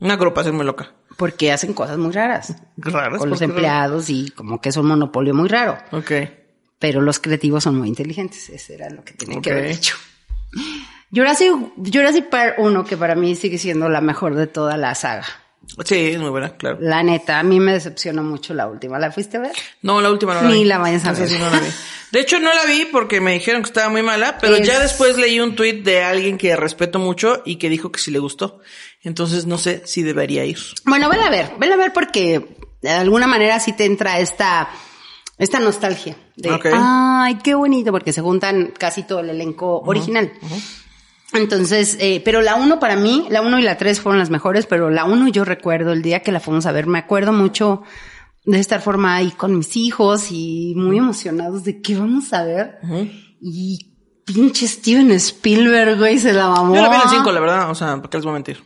[0.00, 0.92] Una agrupación muy loca.
[1.16, 2.52] porque hacen cosas muy raras.
[2.76, 3.20] Raras.
[3.20, 5.78] con los empleados y como que es un monopolio muy raro.
[5.92, 6.12] Ok.
[6.78, 8.50] Pero los creativos son muy inteligentes.
[8.50, 9.96] Ese era lo que tenía que haber dicho.
[11.14, 15.24] Jurassic, Jurassic Park 1, que para mí sigue siendo la mejor de toda la saga.
[15.84, 16.76] Sí, es muy buena, claro.
[16.80, 18.98] La neta, a mí me decepcionó mucho la última.
[18.98, 19.52] ¿La fuiste a ver?
[19.82, 20.64] No, la última no la Ni vi.
[20.64, 21.26] la vayas a ver.
[21.28, 21.66] sí no la vi.
[22.12, 24.78] De hecho, no la vi porque me dijeron que estaba muy mala, pero Es- ya
[24.78, 28.18] después leí un tuit de alguien que respeto mucho y que dijo que sí le
[28.18, 28.60] gustó.
[29.02, 30.58] Entonces no sé si debería ir.
[30.84, 32.46] Bueno, ven a ver, ven a ver porque
[32.82, 34.68] de alguna manera sí te entra esta,
[35.38, 36.14] esta nostalgia.
[36.36, 40.30] De, ay, qué bonito, porque se juntan casi todo el elenco original.
[41.34, 44.66] Entonces, eh, pero la uno para mí, la uno y la tres fueron las mejores,
[44.66, 47.82] pero la uno yo recuerdo el día que la fuimos a ver, me acuerdo mucho
[48.44, 52.78] de estar formada ahí con mis hijos y muy emocionados de qué vamos a ver.
[53.40, 56.74] Y pinche Steven Spielberg, güey, se la mamó.
[56.74, 57.70] Yo la vi en el 5, la verdad.
[57.70, 58.62] O sea, ¿para qué les voy a mentir?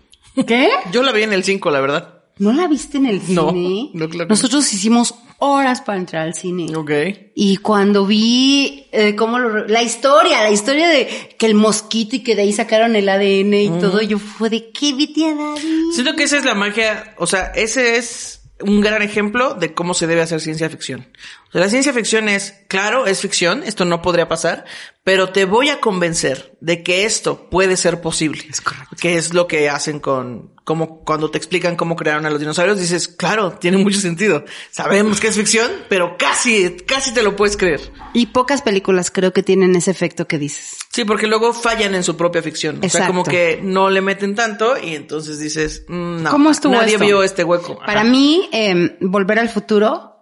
[0.46, 0.68] ¿Qué?
[0.92, 2.17] Yo la vi en el 5, la verdad.
[2.38, 3.90] ¿No la viste en el cine?
[3.92, 4.30] no, claro no.
[4.30, 6.74] Nosotros hicimos horas para entrar al cine.
[6.76, 6.90] Ok.
[7.34, 12.20] Y cuando vi eh, cómo lo, la historia, la historia de que el mosquito y
[12.20, 15.58] que de ahí sacaron el ADN y todo, yo fue de qué vete a dar?
[15.92, 19.94] Siento que esa es la magia, o sea, ese es un gran ejemplo de cómo
[19.94, 21.06] se debe hacer ciencia ficción.
[21.48, 24.64] O sea, la ciencia ficción es, claro, es ficción, esto no podría pasar,
[25.04, 28.44] pero te voy a convencer de que esto puede ser posible.
[28.50, 28.96] Es correcto.
[29.00, 32.78] Que es lo que hacen con, como cuando te explican cómo crearon a los dinosaurios,
[32.78, 34.44] dices, claro, tiene mucho sentido.
[34.70, 37.80] Sabemos que es ficción, pero casi, casi te lo puedes creer.
[38.12, 40.76] Y pocas películas creo que tienen ese efecto que dices.
[40.92, 42.76] Sí, porque luego fallan en su propia ficción.
[42.76, 43.06] O sea, Exacto.
[43.06, 47.04] como que no le meten tanto y entonces dices, mm, no, ¿Cómo estuvo nadie esto?
[47.06, 47.78] vio este hueco.
[47.78, 48.10] Para Ajá.
[48.10, 50.16] mí, eh, Volver al Futuro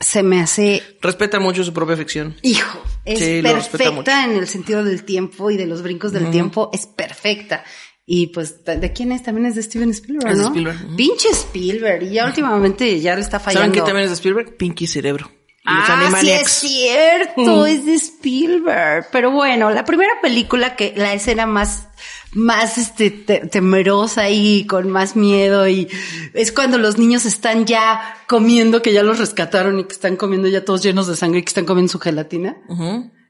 [0.00, 2.34] se me hace Respeta mucho su propia ficción.
[2.42, 6.68] Hijo, es Sí, perfecta en el sentido del tiempo y de los brincos del tiempo,
[6.72, 7.62] es perfecta.
[8.04, 9.22] Y pues, ¿de quién es?
[9.22, 10.48] También es de Steven Spielberg, Es de ¿no?
[10.48, 10.96] Spielberg.
[10.96, 12.02] Pinche Spielberg.
[12.02, 13.60] Y ya últimamente ya le está fallando.
[13.60, 14.56] ¿Saben qué también es de Spielberg?
[14.56, 15.30] Pinky Cerebro.
[15.64, 19.06] Y Ah, sí es cierto, es de Spielberg.
[19.12, 21.86] Pero bueno, la primera película que, la escena más,
[22.32, 25.86] más este, te- temerosa y con más miedo y
[26.34, 30.48] es cuando los niños están ya comiendo, que ya los rescataron y que están comiendo
[30.48, 32.56] ya todos llenos de sangre y que están comiendo su gelatina.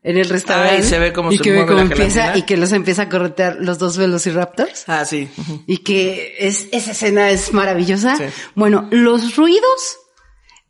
[0.04, 0.76] En el restaurante.
[0.76, 2.72] Ah, y se ve cómo y se que ve mueve la empieza y que los
[2.72, 4.84] empieza a corretear los dos velociraptors.
[4.88, 5.28] Ah, sí.
[5.66, 8.16] Y que es, esa escena es maravillosa.
[8.16, 8.24] Sí.
[8.56, 9.98] Bueno, los ruidos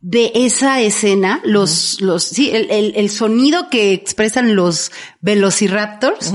[0.01, 6.31] de esa escena, los, los, sí, el, el, el sonido que expresan los velociraptors,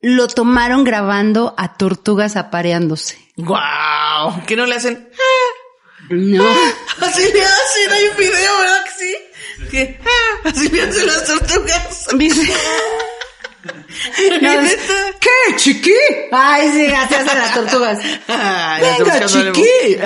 [0.00, 3.18] lo tomaron grabando a tortugas apareándose.
[3.36, 4.44] ¡Guau!
[4.46, 5.08] ¿Qué no le hacen?
[6.10, 6.44] No.
[7.00, 9.16] Así le hacen, hay un video, ¿verdad que sí?
[9.70, 12.06] Que, ah, así hacen las tortugas.
[14.40, 14.50] No,
[15.20, 15.92] ¿Qué, chiqui?
[16.30, 17.98] Ay, sí, así hacen las tortugas.
[18.28, 19.98] Ay, Venga, chiqui.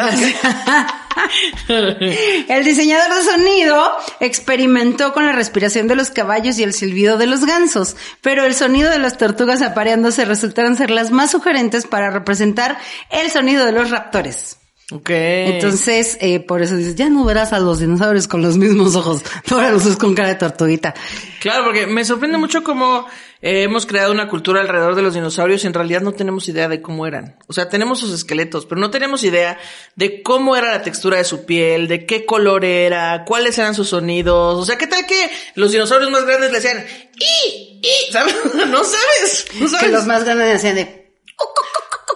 [2.48, 7.26] El diseñador de sonido experimentó con la respiración de los caballos y el silbido de
[7.26, 12.10] los gansos, pero el sonido de las tortugas apareándose resultaron ser las más sugerentes para
[12.10, 12.78] representar
[13.10, 14.56] el sonido de los raptores.
[14.94, 15.10] Ok.
[15.10, 19.22] Entonces, eh, por eso dices, ya no verás a los dinosaurios con los mismos ojos,
[19.50, 20.94] ahora los ves con cara de tortuguita.
[21.40, 23.06] Claro, porque me sorprende mucho cómo
[23.40, 26.68] eh, hemos creado una cultura alrededor de los dinosaurios y en realidad no tenemos idea
[26.68, 27.36] de cómo eran.
[27.46, 29.58] O sea, tenemos sus esqueletos, pero no tenemos idea
[29.96, 33.88] de cómo era la textura de su piel, de qué color era, cuáles eran sus
[33.88, 34.58] sonidos.
[34.58, 36.84] O sea, ¿qué tal que los dinosaurios más grandes le decían,
[37.14, 37.80] ¡y!
[37.82, 38.12] ¡y!
[38.12, 38.36] ¿Sabes?
[38.54, 39.46] No sabes.
[39.58, 39.86] No sabes.
[39.86, 41.12] Que los más grandes hacían de...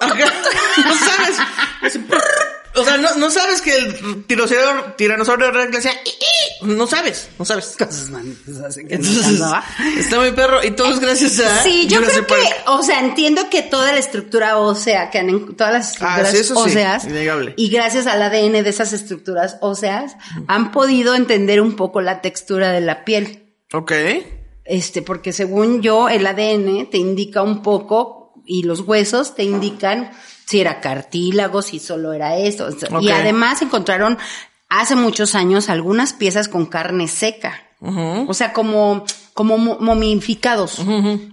[0.01, 0.15] Ajá.
[0.85, 1.39] No sabes.
[2.77, 6.67] O sea, no, no sabes que el tiranosaurio, tiranosaurio rex "I, i".
[6.67, 7.75] no sabes, no sabes.
[7.79, 9.63] Cosas malas hacen que no Entonces, ¿no?
[9.99, 10.63] está muy perro.
[10.65, 11.63] Y todo es gracias a.
[11.63, 12.63] Sí, yo Jurassic creo que, Park.
[12.67, 16.37] o sea, entiendo que toda la estructura ósea, que han, todas las estructuras Ah, sí,
[16.39, 17.55] eso sí, óseas, innegable.
[17.57, 20.17] y gracias al ADN de esas estructuras óseas,
[20.49, 23.55] han podido entender un poco la textura de la piel.
[23.73, 23.93] Ok.
[24.65, 30.11] Este, porque según yo, el ADN te indica un poco, y los huesos te indican
[30.47, 32.67] si era cartílago, si solo era esto.
[32.69, 33.03] Ok.
[33.03, 34.17] Y además encontraron
[34.69, 37.63] hace muchos años algunas piezas con carne seca.
[37.81, 40.79] O sea, como, como mo- momificados.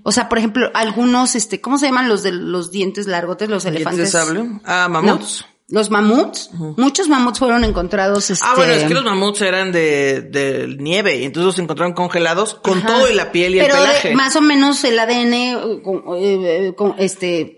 [0.03, 3.63] O sea, por ejemplo, algunos, este, ¿cómo se llaman los de los dientes largotes, los
[3.63, 4.11] ¿Dientes elefantes?
[4.11, 4.59] de sable?
[4.65, 5.41] Ah, mamuts.
[5.41, 6.51] No, los mamuts.
[6.77, 8.45] Muchos mamuts fueron encontrados, este.
[8.47, 12.53] Ah, bueno, es que los mamuts eran de, de nieve y entonces los encontraron congelados
[12.53, 14.13] con todo y la piel y Pero el de- pelaje.
[14.15, 17.57] más o menos el ADN, eh, con- eh, eh, con- este,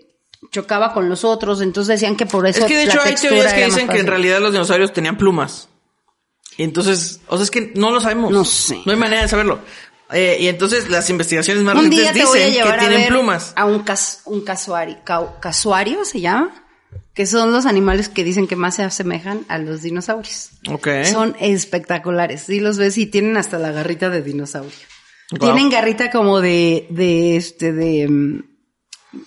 [0.50, 3.52] chocaba con los otros, entonces decían que por eso Es que de hecho hay teorías
[3.52, 5.68] que dicen que en realidad los dinosaurios tenían plumas.
[6.56, 8.32] Y entonces, o sea, es que no lo sabemos.
[8.32, 8.80] No sé.
[8.86, 9.58] No hay manera de saberlo.
[10.10, 13.52] Eh, y entonces las investigaciones más recientes dicen que a tienen ver plumas.
[13.56, 16.64] a un, cas, un casuari, cau- casuario, se llama,
[17.16, 20.50] que son los animales que dicen que más se asemejan a los dinosaurios.
[20.68, 20.86] Ok.
[21.10, 22.42] Son espectaculares.
[22.42, 24.70] Sí los ves y tienen hasta la garrita de dinosaurio.
[25.40, 28.44] Tienen garrita como de, de este, de, mm,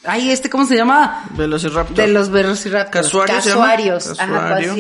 [0.06, 1.26] ay, este, ¿cómo se llama?
[1.32, 1.96] Velociraptor.
[1.96, 3.08] De los velociraptors.
[3.08, 3.62] ¿Casuario se llama?
[3.66, 4.20] Casuarios.
[4.20, 4.76] Ajá, Casuario.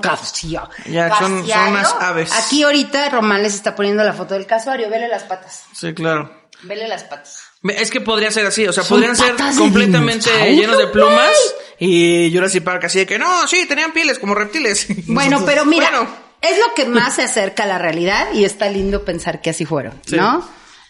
[0.00, 0.92] casuario.
[0.92, 2.32] Ya, son- son unas aves.
[2.32, 4.90] Aquí ahorita Román les está poniendo la foto del casuario.
[4.90, 5.62] Vele las patas.
[5.72, 6.30] Sí, claro.
[6.64, 7.38] Vele las patas.
[7.64, 11.32] Es que podría ser así, o sea, podrían ser completamente llenos de plumas
[11.78, 14.86] y Jurassic Park así de que no, sí, tenían pieles como reptiles.
[15.06, 16.08] Bueno, Nosotros, pero mira, bueno,
[16.42, 19.64] es lo que más se acerca a la realidad y está lindo pensar que así
[19.64, 20.16] fueron, Sí.
[20.16, 20.46] ¿no?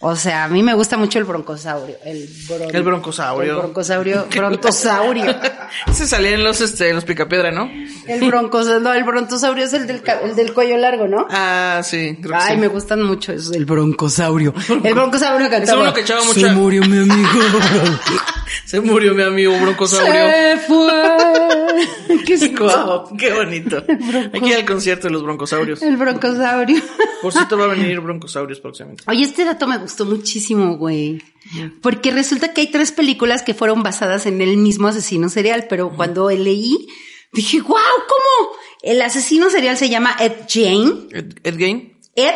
[0.07, 1.95] O sea, a mí me gusta mucho el broncosaurio.
[2.05, 3.53] El, bron- El broncosaurio.
[3.53, 4.27] El broncosaurio.
[4.35, 5.35] brontosaurio.
[5.91, 7.67] Se salían en los, este, en los picapiedra, ¿no?
[8.07, 8.81] El broncosaurio.
[8.81, 11.25] No, el brontosaurio es el del, el del cuello largo, ¿no?
[11.31, 12.61] Ah, sí, creo que Ay, sí.
[12.61, 13.55] me gustan mucho esos.
[13.55, 14.53] El broncosaurio.
[14.83, 15.81] El broncosaurio cantaba.
[15.81, 17.29] uno que echaba Se mucha- murió mi amigo.
[18.65, 20.13] Se murió mi amigo broncosaurio.
[20.13, 20.91] Se fue.
[22.25, 23.83] ¿Qué es Guau, qué bonito.
[24.33, 25.81] Hay que ir al concierto de los broncosaurios.
[25.81, 26.81] El broncosaurio.
[27.21, 29.03] Por cierto, va a venir broncosaurios próximamente.
[29.07, 31.21] Oye, este dato me gustó muchísimo, güey.
[31.81, 35.95] Porque resulta que hay tres películas que fueron basadas en el mismo asesino serial, pero
[35.95, 36.87] cuando leí,
[37.31, 38.57] dije, wow, ¿cómo?
[38.81, 41.07] El asesino serial se llama Ed Jane.
[41.11, 41.97] Ed, Ed Gain.
[42.15, 42.33] Ed,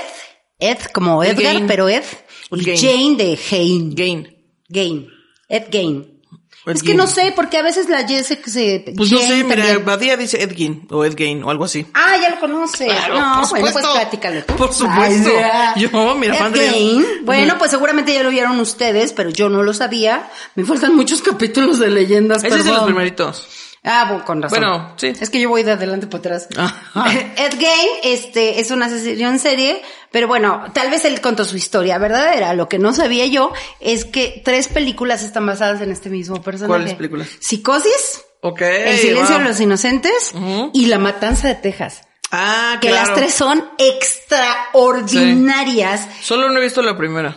[0.59, 2.03] Ed como Ed Edgar, pero Ed.
[2.51, 2.77] Y.
[2.77, 3.93] Jane de Hain.
[3.93, 4.37] Gain.
[4.69, 5.09] Gain.
[5.49, 6.18] Ed Gain.
[6.65, 8.41] Ed es que no sé, porque a veces la Y se...
[8.43, 9.85] se Pues no sé, mira, también.
[9.85, 11.85] Badía dice Ed Gein o Ed Gain o algo así.
[11.93, 12.85] Ah, ya lo conoce.
[12.85, 14.55] Claro, no, por bueno, pues platícalo tú.
[14.55, 15.29] Por supuesto.
[15.77, 17.05] Yo, mira, Ed fan de- Gein.
[17.23, 20.29] Bueno, pues seguramente ya lo vieron ustedes, pero yo no lo sabía.
[20.55, 22.85] Me faltan muchos capítulos de leyendas, Ese es de los perdón.
[22.85, 23.47] primeritos.
[23.83, 24.59] Ah, bueno, con razón.
[24.59, 25.13] Bueno, sí.
[25.19, 26.47] Es que yo voy de adelante para atrás.
[26.57, 27.11] Ajá.
[27.37, 31.55] Ed Gein, este, es un asesino en serie, pero bueno, tal vez él contó su
[31.55, 32.53] historia verdadera.
[32.53, 36.79] Lo que no sabía yo es que tres películas están basadas en este mismo personaje.
[36.79, 37.29] ¿Cuáles películas?
[37.39, 38.61] Psicosis, Ok.
[38.61, 39.43] El silencio wow.
[39.43, 40.33] de los inocentes
[40.73, 42.03] y La matanza de Texas.
[42.31, 43.07] Ah, Que claro.
[43.07, 46.07] las tres son extraordinarias.
[46.21, 47.35] Solo no he visto la primera.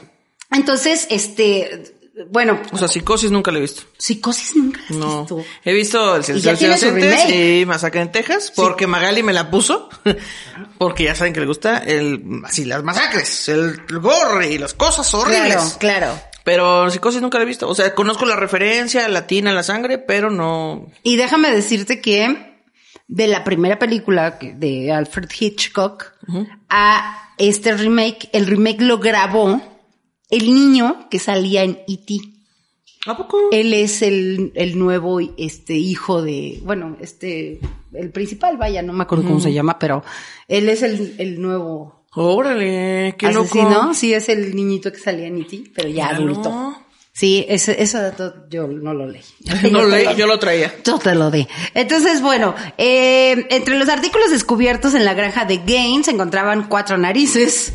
[0.50, 3.82] Entonces, este, bueno, O sea, Psicosis nunca la he visto.
[3.96, 5.20] psicosis nunca la has No.
[5.20, 5.44] visto.
[5.64, 9.50] He visto El silencio de los inocentes y Masacre en Texas porque Magali me la
[9.50, 9.88] puso.
[10.78, 15.12] porque ya saben que le gusta el, así, las masacres, el gore y las cosas
[15.14, 15.76] horribles.
[15.78, 16.20] Claro, claro.
[16.44, 17.68] Pero Psicosis nunca la he visto.
[17.68, 20.86] O sea, conozco la referencia latina, la sangre, pero no.
[21.04, 22.58] Y déjame decirte que
[23.08, 26.12] de la primera película de Alfred Hitchcock
[26.68, 29.62] a este remake, el remake lo grabó
[30.32, 32.16] el niño que salía en E.T.
[33.06, 33.38] ¿A poco?
[33.52, 37.60] Él es el, el nuevo este hijo de, bueno, este,
[37.92, 40.02] el principal, vaya, no me acuerdo cómo se llama, pero
[40.48, 43.70] él es el, el nuevo Órale, qué asesino.
[43.70, 43.94] loco.
[43.94, 46.76] Sí, es el niñito que salía en E.T., pero ya adulto.
[47.14, 49.20] Sí, ese, ese dato yo no lo leí.
[49.70, 50.72] No leí, yo lo traía.
[50.84, 51.46] Yo te lo di.
[51.74, 56.96] Entonces, bueno, eh, entre los artículos descubiertos en la granja de Gaines se encontraban cuatro
[56.96, 57.74] narices,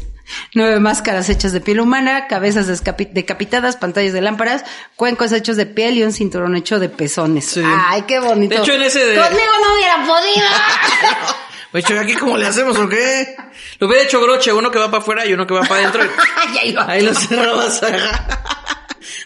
[0.54, 2.68] nueve máscaras hechas de piel humana, cabezas
[3.14, 4.64] decapitadas, pantallas de lámparas,
[4.96, 7.46] cuencos hechos de piel y un cinturón hecho de pezones.
[7.46, 7.62] Sí.
[7.64, 8.56] Ay, qué bonito.
[8.56, 10.48] De hecho, en ese de- Conmigo no hubiera podido.
[11.74, 13.36] Oye, Che, ¿aquí cómo le hacemos o qué?
[13.80, 16.02] Lo hubiera hecho broche, uno que va para afuera y uno que va para adentro.
[16.88, 17.82] Ahí lo cerrabas.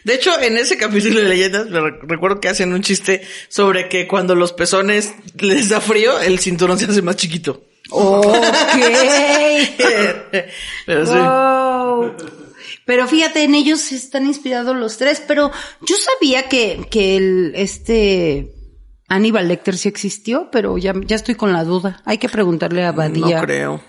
[0.03, 3.87] De hecho, en ese capítulo de leyendas, me re- recuerdo que hacen un chiste sobre
[3.89, 7.63] que cuando los pezones les da frío, el cinturón se hace más chiquito.
[7.91, 8.25] Ok.
[10.85, 11.13] Pero sí.
[11.13, 12.13] Wow.
[12.85, 18.51] Pero fíjate, en ellos están inspirados los tres, pero yo sabía que, que el, este,
[19.07, 22.01] Aníbal Lecter sí existió, pero ya, ya estoy con la duda.
[22.05, 23.37] Hay que preguntarle a Badía.
[23.37, 23.81] No creo.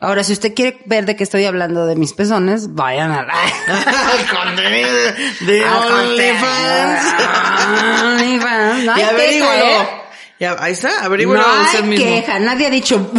[0.00, 3.32] Ahora, si usted quiere ver de qué estoy hablando de mis pezones, vayan a la...
[4.18, 4.90] El contenido
[5.40, 7.04] de Al OnlyFans.
[8.02, 8.84] OnlyFans.
[8.84, 10.01] No y averígualo.
[10.42, 12.04] Ya, ahí está, averígualo No usted hay mismo.
[12.04, 13.12] queja, nadie ha dicho...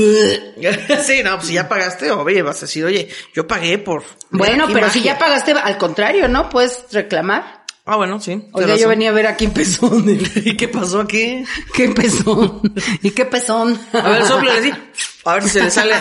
[1.05, 4.03] Sí, no, pues si ya pagaste, oye, vas a decir, oye, yo pagué por.
[4.29, 6.49] Bueno, pero si ya pagaste, al contrario, ¿no?
[6.49, 7.63] Puedes reclamar.
[7.85, 8.43] Ah, bueno, sí.
[8.51, 10.35] Oiga, yo venía a ver aquí pezones.
[10.45, 11.45] ¿Y qué pasó aquí?
[11.73, 12.61] ¿Qué pezón?
[13.01, 13.79] ¿Y qué pezón?
[13.93, 14.73] A ver, soplele así.
[15.23, 15.95] A ver si se le sale.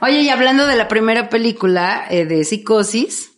[0.00, 3.32] Oye, y hablando de la primera película eh, de Psicosis,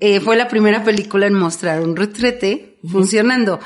[0.00, 3.60] eh, fue la primera película en mostrar un retrete funcionando.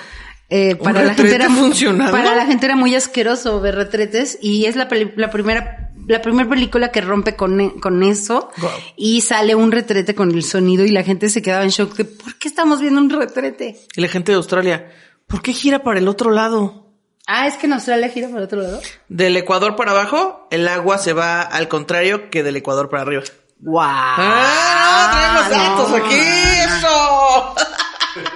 [0.51, 2.13] Eh, ¿Un para la gente era mu- funcionando?
[2.13, 6.49] Para la gente era muy asqueroso ver retretes y es la, la primera la primera
[6.51, 8.73] película que rompe con, e- con eso Guau.
[8.97, 12.05] y sale un retrete con el sonido y la gente se quedaba en shock de
[12.05, 13.79] ¿por qué estamos viendo un retrete?
[13.95, 14.91] y la gente de Australia,
[15.29, 16.89] ¿por qué gira para el otro lado?
[17.29, 18.81] Ah, es que en Australia gira para el otro lado.
[19.09, 23.23] Del Ecuador para abajo, el agua se va al contrario que del Ecuador para arriba.
[23.61, 23.79] ¡Wow!
[23.85, 25.11] ¡Ah!
[25.13, 26.17] Traemos datos aquí!
[26.17, 27.55] ¡Eso!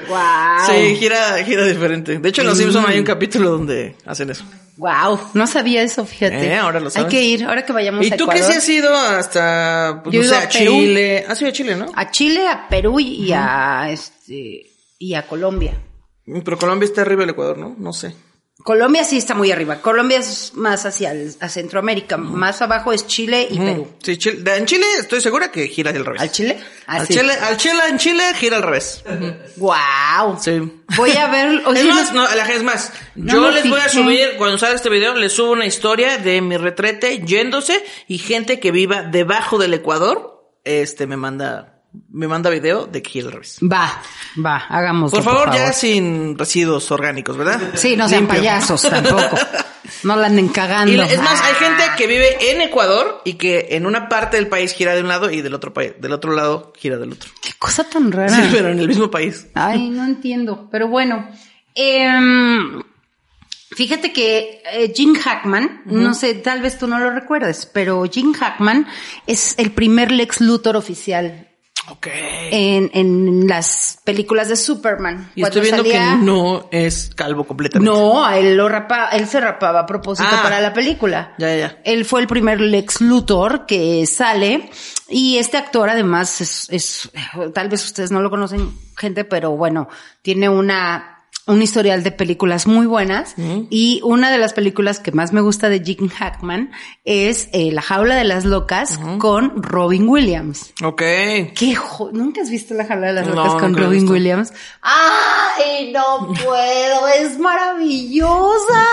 [0.08, 0.66] ¡Wow!
[0.66, 2.18] Sí, gira, gira diferente.
[2.18, 4.44] De hecho, en Los Simpsons hay un capítulo donde hacen eso.
[4.76, 6.46] Wow, no sabía eso, fíjate.
[6.46, 7.10] Eh, ahora lo Hay sabes.
[7.10, 10.22] que ir, ahora que vayamos ¿Y a tú qué sí has ido hasta, pues, Yo
[10.22, 10.48] no sé, ido a a.
[10.48, 11.24] Chile?
[11.28, 11.86] Has ido a Chile, ¿no?
[11.94, 14.66] A Chile, a Perú y a este
[14.98, 15.74] y a Colombia.
[16.44, 17.76] Pero Colombia está arriba del Ecuador, ¿no?
[17.78, 18.14] No sé.
[18.64, 19.82] Colombia sí está muy arriba.
[19.82, 22.16] Colombia es más hacia el, a Centroamérica.
[22.16, 23.86] Más abajo es Chile y Perú.
[24.02, 26.22] Sí, Chile, en Chile estoy segura que gira al revés.
[26.22, 26.58] ¿Al Chile?
[26.86, 27.12] Al Así.
[27.12, 29.04] Chile, al Chile, en Chile gira al revés.
[29.56, 30.38] Wow.
[30.40, 30.82] Sí.
[30.96, 31.62] Voy a ver.
[31.66, 34.56] o es sea, más, no, la- es más, No yo les voy a subir, cuando
[34.56, 39.02] salga este video, les subo una historia de mi retrete yéndose y gente que viva
[39.02, 41.73] debajo del Ecuador, este, me manda,
[42.10, 43.58] me manda video de que gira al revés.
[43.62, 44.02] Va,
[44.44, 45.10] va, hagamos.
[45.10, 47.60] Por favor, ya sin residuos orgánicos, ¿verdad?
[47.74, 48.38] Sí, no sean Limpio.
[48.40, 49.36] payasos tampoco.
[50.02, 50.92] No la anden cagando.
[50.92, 51.64] Y es más, hay Ah.
[51.64, 55.08] gente que vive en Ecuador y que en una parte del país gira de un
[55.08, 57.30] lado y del otro país, del otro lado gira del otro.
[57.40, 58.28] Qué cosa tan rara.
[58.34, 59.46] Sí, pero en el mismo país.
[59.54, 60.68] Ay, no entiendo.
[60.70, 61.28] Pero bueno.
[61.74, 62.82] em,
[63.76, 68.32] fíjate que eh, Jim Hackman, no sé, tal vez tú no lo recuerdes, pero Jim
[68.32, 68.86] Hackman
[69.26, 71.48] es el primer Lex Luthor oficial
[71.90, 72.06] Ok.
[72.50, 75.30] en, en las películas de Superman.
[75.34, 77.90] Y estoy viendo salía- que no es calvo completamente.
[77.94, 80.40] No, él lo rapa, él se rapaba a propósito Ah.
[80.42, 81.34] para la película.
[81.38, 81.78] Ya, ya, ya.
[81.84, 84.70] Él fue el primer Lex Luthor que sale
[85.08, 87.10] y este actor además es, es,
[87.52, 89.88] tal vez ustedes no lo conocen gente, pero bueno,
[90.22, 91.13] tiene una
[91.46, 93.34] un historial de películas muy buenas
[93.68, 96.70] y una de las películas que más me gusta de Jim Hackman
[97.04, 100.72] es eh, La jaula de las locas con Robin Williams.
[100.82, 101.00] Ok.
[101.54, 104.08] ¿Qué jo- ¿Nunca has visto La jaula de las No, locas con Robin.
[104.08, 104.54] Williams?
[104.80, 107.08] ¡Ay, no puedo!
[107.08, 108.84] ¡Es maravillosa!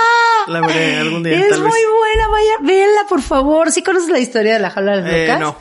[0.48, 1.82] La veré algún día, Es tal muy vez.
[2.00, 3.72] buena, vaya, véanla por favor.
[3.72, 5.40] ¿Sí conoces la historia de La jaula de las Eh, locas?
[5.40, 5.56] no.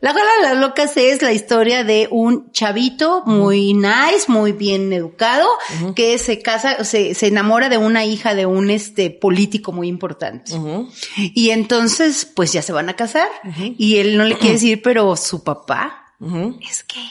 [0.00, 4.92] La jaula de las locas es la historia de un chavito muy nice, muy bien
[4.92, 5.48] educado,
[5.94, 10.52] que se casa, se, se enamora de una hija de un este político muy importante.
[11.16, 13.28] Y entonces, pues ya se van a casar
[13.76, 16.14] y él no le quiere decir, pero su papá
[16.60, 17.10] es gay.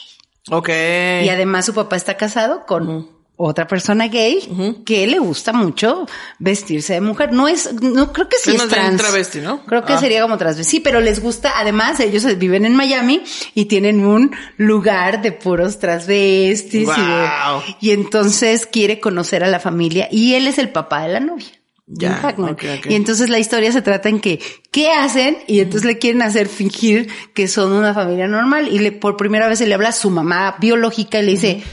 [0.49, 0.69] Ok.
[0.69, 6.07] Y además su papá está casado con otra persona gay que le gusta mucho
[6.39, 7.31] vestirse de mujer.
[7.33, 8.97] No es, no creo que sí Es es, trans.
[8.99, 9.63] travesti, ¿no?
[9.65, 9.99] Creo que Ah.
[9.99, 10.71] sería como transvesti.
[10.71, 13.21] Sí, pero les gusta, además ellos viven en Miami
[13.53, 17.29] y tienen un lugar de puros transvestis y, de-
[17.79, 21.45] y entonces quiere conocer a la familia y él es el papá de la novia.
[21.89, 22.35] Ya.
[22.89, 25.37] Y entonces la historia se trata en que, ¿qué hacen?
[25.47, 28.67] Y entonces le quieren hacer fingir que son una familia normal.
[28.69, 31.63] Y le, por primera vez se le habla a su mamá biológica y le dice,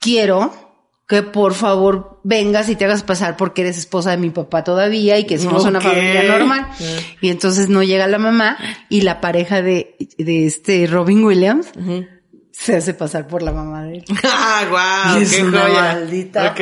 [0.00, 0.61] quiero
[1.08, 5.18] que por favor vengas y te hagas pasar porque eres esposa de mi papá todavía
[5.18, 6.68] y que somos una familia normal.
[7.20, 8.56] Y entonces no llega la mamá
[8.88, 11.68] y la pareja de, de este Robin Williams
[12.52, 14.04] se hace pasar por la mamá de él.
[14.24, 15.82] ah, guau, Y es qué una joya.
[15.82, 16.54] maldita.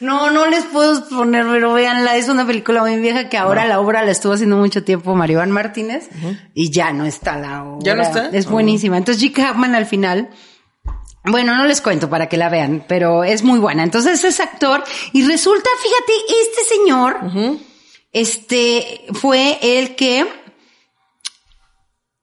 [0.00, 3.80] No, no les puedo poner, pero véanla, es una película muy vieja que ahora la
[3.80, 6.08] obra la estuvo haciendo mucho tiempo Maribán Martínez
[6.52, 7.78] y ya no está la obra.
[7.84, 8.28] ¿Ya no está?
[8.30, 8.98] Es buenísima.
[8.98, 10.30] Entonces Jake Hackman al final,
[11.24, 13.82] bueno, no les cuento para que la vean, pero es muy buena.
[13.82, 16.12] Entonces es actor y resulta, fíjate,
[16.42, 17.16] este señor,
[18.12, 20.26] este, fue el que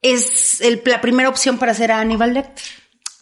[0.01, 2.63] es el- la primera opción para hacer a Aníbal Lecter.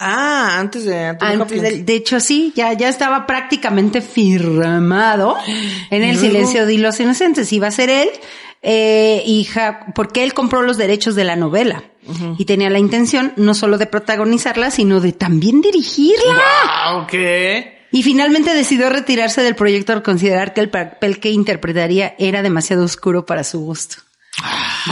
[0.02, 0.96] Ah, antes de
[1.42, 5.36] Antes del- de hecho, sí, ya, ya estaba prácticamente firmado
[5.90, 7.52] en el silencio de los inocentes.
[7.52, 8.10] Iba a ser él,
[8.62, 11.84] eh, hija, porque él compró los derechos de la novela
[12.38, 16.42] y tenía la intención no solo de protagonizarla, sino de también dirigirla.
[16.94, 17.86] Wow, ¿qué?
[17.92, 22.84] Y finalmente decidió retirarse del proyecto al considerar que el papel que interpretaría era demasiado
[22.84, 23.98] oscuro para su gusto.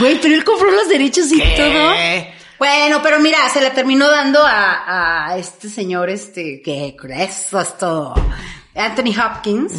[0.00, 1.92] Güey, pero él compró los derechos y todo.
[2.58, 7.78] Bueno, pero mira, se la terminó dando a, a este señor, este, que eso es
[7.78, 8.14] todo.
[8.74, 9.72] Anthony Hopkins,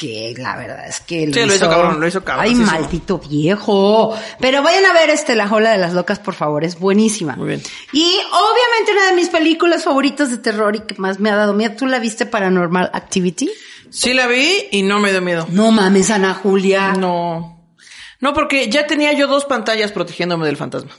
[0.00, 4.16] que la verdad es que Sí, lo hizo cabrón, lo hizo cabrón, Ay, maldito viejo.
[4.40, 7.36] Pero vayan a ver este La Jola de las Locas, por favor, es buenísima.
[7.36, 7.62] Muy bien.
[7.92, 11.52] Y obviamente una de mis películas favoritas de terror y que más me ha dado
[11.52, 13.50] miedo, ¿tú la viste Paranormal Activity?
[13.90, 15.46] Sí la vi y no me dio miedo.
[15.50, 16.94] No mames, Ana Julia.
[16.94, 17.76] No.
[18.20, 20.92] No, porque ya tenía yo dos pantallas protegiéndome del fantasma.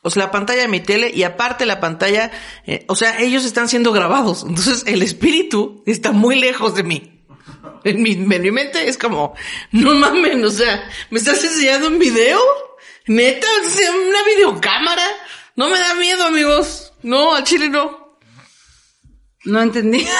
[0.00, 2.30] O sea, la pantalla de mi tele y aparte la pantalla,
[2.64, 4.46] eh, o sea, ellos están siendo grabados.
[4.48, 7.19] Entonces el espíritu está muy lejos de mí.
[7.84, 9.34] En mi, en mi mente es como,
[9.72, 12.38] no mames, o sea, ¿me estás enseñando un video?
[13.06, 13.46] ¿Neta?
[13.46, 15.02] ¿Me estás enseñando ¿Una videocámara?
[15.56, 16.92] No me da miedo, amigos.
[17.02, 18.18] No, al chile no.
[19.44, 20.06] No entendí.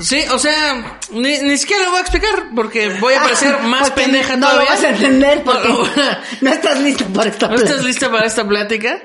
[0.00, 3.88] Sí, o sea, ni, ni siquiera lo voy a explicar porque voy a parecer más
[3.90, 4.64] Porque pendeja no todavía.
[4.64, 5.88] lo vas a entender porque No,
[6.40, 7.86] no, estás lista para esta ¿No estás plática.
[7.88, 9.02] lista para esta plática?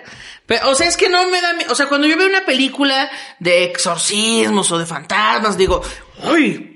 [0.47, 1.71] Pero, o sea, es que no me da miedo.
[1.71, 5.79] O sea, cuando yo veo una película de exorcismos o de fantasmas, digo,
[6.23, 6.68] uy,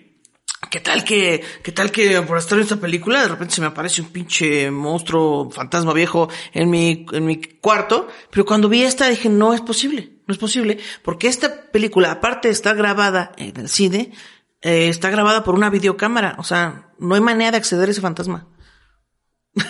[0.74, 3.68] ¿qué tal que, qué tal que por estar en esta película de repente se me
[3.68, 8.08] aparece un pinche monstruo, fantasma viejo en mi, en mi cuarto?
[8.32, 12.48] Pero cuando vi esta dije, no es posible, no es posible, porque esta película, aparte
[12.48, 14.14] de estar grabada en el cine,
[14.64, 16.38] eh, está grabada por una videocámara.
[16.40, 18.48] O sea, no hay manera de acceder a ese fantasma.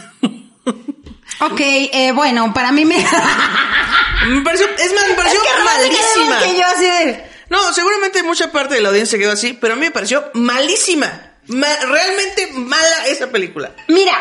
[1.42, 2.96] Ok, eh, bueno, para mí me...
[4.30, 6.40] Me pareció, es más, me pareció Es que malísima.
[6.40, 7.33] que yo así de...
[7.54, 11.34] No, seguramente mucha parte de la audiencia quedó así, pero a mí me pareció malísima.
[11.48, 13.72] Ma- realmente mala esa película.
[13.90, 14.14] Mira,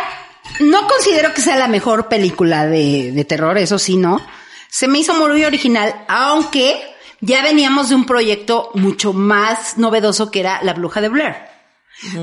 [0.61, 4.21] no considero que sea la mejor película de, de terror, eso sí, ¿no?
[4.69, 6.83] Se me hizo muy original, aunque
[7.21, 11.37] ya veníamos de un proyecto mucho más novedoso que era La Bruja de Blair.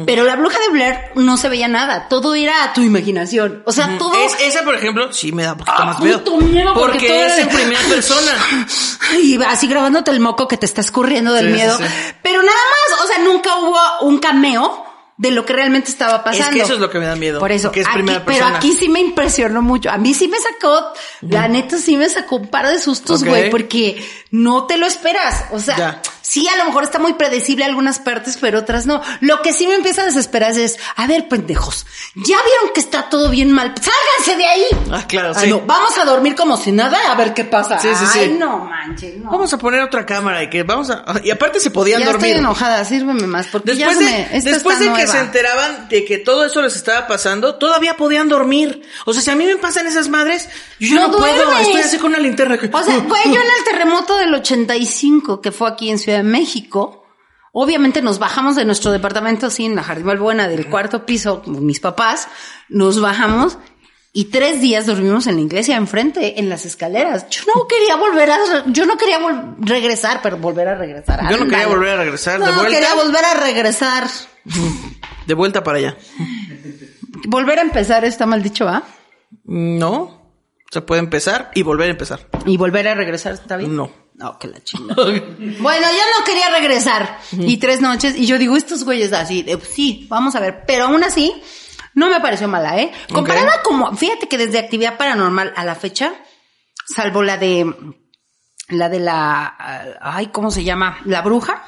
[0.05, 3.63] Pero la bruja de Blair no se veía nada, todo era a tu imaginación.
[3.65, 4.13] O sea, todo...
[4.15, 6.19] Es, esa, por ejemplo, sí me da un poquito Ah, más miedo.
[6.41, 8.31] miedo, porque porque todo es en primera persona.
[9.21, 11.77] Y así grabándote el moco que te está escurriendo del Sí, miedo.
[11.77, 11.83] sí.
[12.21, 12.57] Pero nada
[12.91, 14.85] más, o sea, nunca hubo un cameo
[15.17, 16.47] de lo que realmente estaba pasando.
[16.49, 17.39] Es que eso es lo que me da miedo.
[17.39, 18.57] Por eso, Que es aquí- primera pero persona.
[18.57, 19.89] aquí sí me impresionó mucho.
[19.89, 23.49] A mí sí me sacó, la neta sí me sacó un par de sustos, güey,
[23.49, 24.01] porque
[24.31, 25.45] no te lo esperas.
[25.51, 26.01] O sea, Ya.
[26.29, 29.01] Sí, a lo mejor está muy predecible algunas partes, pero otras no.
[29.21, 33.09] Lo que sí me empieza a desesperar es, a ver, pendejos, ya vieron que está
[33.09, 33.73] todo bien mal.
[33.75, 34.65] Sálganse de ahí.
[34.91, 35.49] Ah, claro, Ah, sí.
[35.49, 37.79] no, vamos a dormir como si nada, a ver qué pasa.
[37.79, 38.19] Sí, sí, sí.
[38.19, 39.31] Ay, no manches, no.
[39.31, 41.03] Vamos a poner otra cámara y que vamos a...
[41.23, 42.27] Y aparte se podían ya dormir.
[42.27, 46.05] estoy enojada, sírveme más, porque Después ya de, me, después de que se enteraban de
[46.05, 48.81] que todo eso les estaba pasando, todavía podían dormir.
[49.05, 50.47] O sea, si a mí me pasan esas madres,
[50.79, 51.57] yo ya No no, puedo.
[51.59, 52.57] Estoy así con una linterna.
[52.57, 56.18] que- O sea, güey, yo en el terremoto del 85, que fue aquí en Ciudad
[56.19, 57.05] de México,
[57.51, 61.65] obviamente nos bajamos de nuestro departamento así en la Jardín Balbuena del cuarto piso, con
[61.65, 62.27] mis papás,
[62.69, 63.57] nos bajamos
[64.11, 67.29] y tres días dormimos en la iglesia enfrente, en las escaleras.
[67.29, 69.19] Yo no quería volver a, yo no quería
[69.59, 71.29] regresar, pero volver a regresar.
[71.29, 72.39] Yo no quería volver a regresar.
[72.39, 72.71] No, de vuelta.
[72.71, 74.09] quería volver a regresar.
[75.27, 75.97] De vuelta para allá.
[77.27, 78.83] Volver a empezar está mal dicho, ¿ah?
[79.43, 80.33] No.
[80.71, 82.27] Se puede empezar y volver a empezar.
[82.45, 83.75] Y volver a regresar, ¿está bien?
[83.75, 83.91] No.
[84.19, 85.03] No, que la chingada.
[85.05, 87.19] Bueno, ya no quería regresar.
[87.31, 90.65] Y tres noches, y yo digo, estos güeyes así, de, sí, vamos a ver.
[90.67, 91.33] Pero aún así,
[91.93, 92.91] no me pareció mala, ¿eh?
[93.13, 96.13] Comparada como, fíjate que desde actividad paranormal a la fecha,
[96.85, 97.73] salvo la de,
[98.67, 100.99] la de la, ah, ay, ¿cómo se llama?
[101.05, 101.63] La bruja.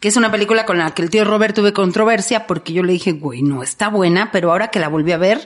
[0.00, 2.94] Que es una película con la que el tío Robert tuve controversia porque yo le
[2.94, 5.44] dije, güey, no está buena, pero ahora que la volví a ver,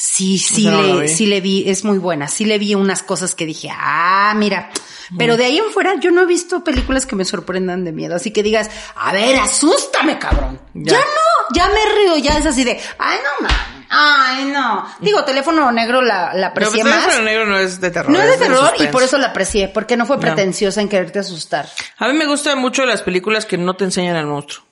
[0.00, 2.28] sí, sí, no le, sí le vi, es muy buena.
[2.28, 4.70] Sí le vi unas cosas que dije, ah, mira.
[5.18, 8.14] Pero de ahí en fuera yo no he visto películas que me sorprendan de miedo.
[8.14, 10.60] Así que digas, a ver, asústame, cabrón.
[10.72, 10.98] Ya, Ya.
[10.98, 13.86] no, ya me río, ya es así de, ay, no mames.
[13.92, 14.86] Ay, no.
[15.00, 17.02] Digo, teléfono negro la, la Pero aprecié pues, más.
[17.06, 18.12] Teléfono negro no es de terror.
[18.12, 20.22] No es de terror y por eso la aprecié, porque no fue No.
[20.22, 21.68] pretenciosa en quererte asustar.
[21.98, 24.64] A mí me gustan mucho las películas que no te enseñan al monstruo.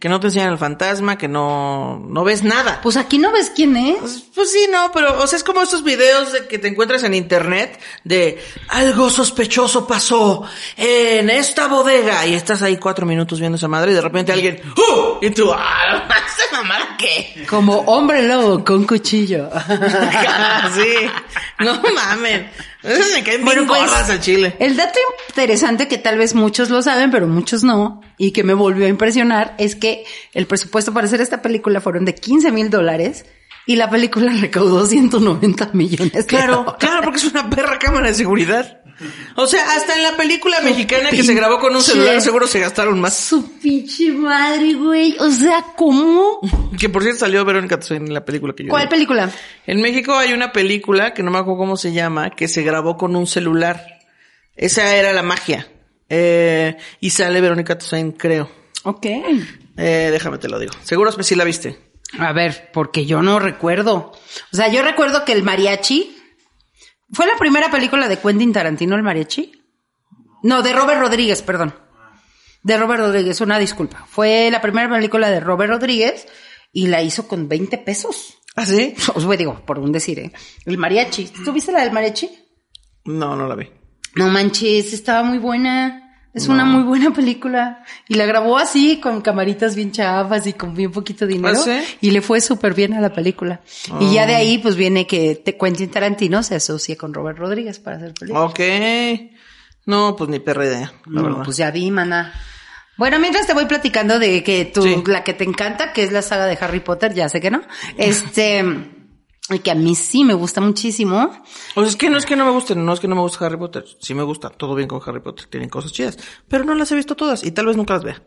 [0.00, 2.80] Que no te enseñan al fantasma, que no, no ves nada.
[2.82, 3.96] Pues aquí no ves quién es.
[4.00, 7.04] Pues, pues sí, no, pero, o sea, es como estos videos de que te encuentras
[7.04, 10.44] en internet de algo sospechoso pasó
[10.76, 14.60] en esta bodega y estás ahí cuatro minutos viendo esa madre y de repente alguien,
[14.76, 15.18] ¡uh!
[15.24, 16.08] Y tú, ¡ah!
[16.26, 17.46] ¿Esta mamada qué?
[17.48, 19.48] Como hombre lobo con cuchillo.
[20.74, 21.08] sí.
[21.60, 22.50] No mamen.
[22.86, 24.56] Esas me caen Bueno, bien pues, al chile.
[24.58, 28.54] El dato interesante que tal vez muchos lo saben, pero muchos no, y que me
[28.54, 32.70] volvió a impresionar, es que el presupuesto para hacer esta película fueron de 15 mil
[32.70, 33.26] dólares
[33.66, 36.24] y la película recaudó 190 millones.
[36.24, 38.80] Claro, claro, porque es una perra cámara de seguridad.
[39.34, 42.60] O sea, hasta en la película mexicana que se grabó con un celular seguro se
[42.60, 43.16] gastaron más.
[43.16, 45.16] Su pinche madre, güey.
[45.18, 46.40] O sea, ¿cómo?
[46.78, 48.90] Que por cierto salió Verónica en la película que yo ¿Cuál vi.
[48.90, 49.30] película?
[49.66, 52.96] En México hay una película que no me acuerdo cómo se llama, que se grabó
[52.96, 53.98] con un celular.
[54.54, 55.68] Esa era la magia.
[56.08, 58.50] Eh, y sale Verónica Toussaint, creo.
[58.84, 59.06] Ok.
[59.76, 60.72] Eh, déjame te lo digo.
[60.84, 61.78] Seguro que sí la viste.
[62.18, 64.12] A ver, porque yo no recuerdo.
[64.52, 66.15] O sea, yo recuerdo que el mariachi
[67.12, 69.52] fue la primera película de Quentin Tarantino, el mariachi.
[70.42, 71.74] No, de Robert Rodríguez, perdón.
[72.62, 74.06] De Robert Rodríguez, una disculpa.
[74.08, 76.26] Fue la primera película de Robert Rodríguez
[76.72, 78.38] y la hizo con 20 pesos.
[78.56, 78.94] ¿Ah, sí?
[79.14, 80.32] Os voy, digo, por un decir, ¿eh?
[80.64, 81.26] El mariachi.
[81.44, 82.30] ¿Tú viste la del mariachi?
[83.04, 83.70] No, no la vi.
[84.14, 86.05] No manches, estaba muy buena.
[86.36, 87.82] Es una muy buena película.
[88.08, 91.56] Y la grabó así, con camaritas bien chafas y con bien poquito dinero.
[91.58, 91.96] ¿Ah, sí?
[92.02, 93.60] Y le fue súper bien a la película.
[94.00, 97.78] Y ya de ahí, pues viene que te Quentin Tarantino se asocia con Robert Rodríguez
[97.78, 98.50] para hacer películas.
[98.50, 98.60] Ok.
[99.86, 102.32] No, pues ni perra idea, no, pues ya vi, maná.
[102.96, 105.02] Bueno, mientras te voy platicando de que tú, Sí.
[105.06, 107.62] la que te encanta, que es la saga de Harry Potter, ya sé que no.
[107.96, 108.64] Este,
[109.50, 111.30] y que a mí sí me gusta muchísimo.
[111.74, 113.20] O sea, es que no es que no me gusten, no es que no me
[113.20, 113.84] guste Harry Potter.
[114.00, 116.18] Sí me gusta, todo bien con Harry Potter, tienen cosas chidas.
[116.48, 118.22] Pero no las he visto todas y tal vez nunca las vea.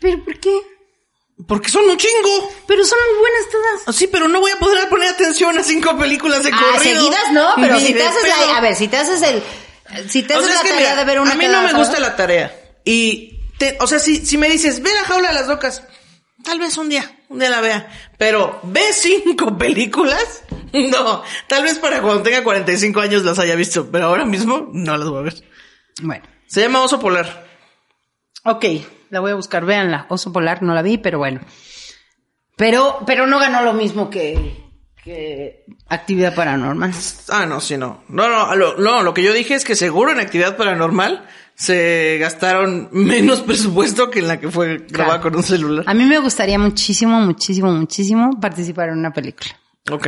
[0.00, 0.58] ¿Pero por qué?
[1.46, 2.50] Porque son un chingo.
[2.66, 3.50] Pero son muy buenas
[3.84, 3.96] todas.
[3.96, 6.94] Sí, pero no voy a poder poner atención a cinco películas de Ah, corrido.
[7.00, 9.42] seguidas no, pero si te haces la, a ver, si te haces el,
[10.08, 11.60] si te O haces sea, es la tarea mira, de ver una a mí cada
[11.62, 12.78] no me gusta la tarea.
[12.86, 15.82] Y, te, o sea, si, si me dices, ve la jaula de las locas,
[16.42, 17.86] tal vez un día, un día la vea.
[18.16, 20.42] Pero, ¿ve cinco películas?
[20.90, 24.96] No, tal vez para cuando tenga 45 años las haya visto, pero ahora mismo no
[24.96, 25.34] las voy a ver.
[26.02, 27.46] Bueno, Se llama Oso Polar.
[28.44, 28.64] ok,
[29.10, 30.06] la voy a buscar, véanla.
[30.08, 31.40] Oso Polar no la vi, pero bueno.
[32.56, 34.56] Pero, pero no ganó lo mismo que,
[35.04, 36.92] que Actividad Paranormal.
[37.28, 38.02] Ah, no, sí, no.
[38.08, 42.16] No, no, lo, no, lo que yo dije es que seguro en actividad paranormal se
[42.18, 45.22] gastaron menos presupuesto que en la que fue grabada Claro.
[45.22, 45.84] con un celular.
[45.86, 49.50] A mí me gustaría muchísimo, muchísimo, muchísimo participar en una película.
[49.90, 50.06] Ok.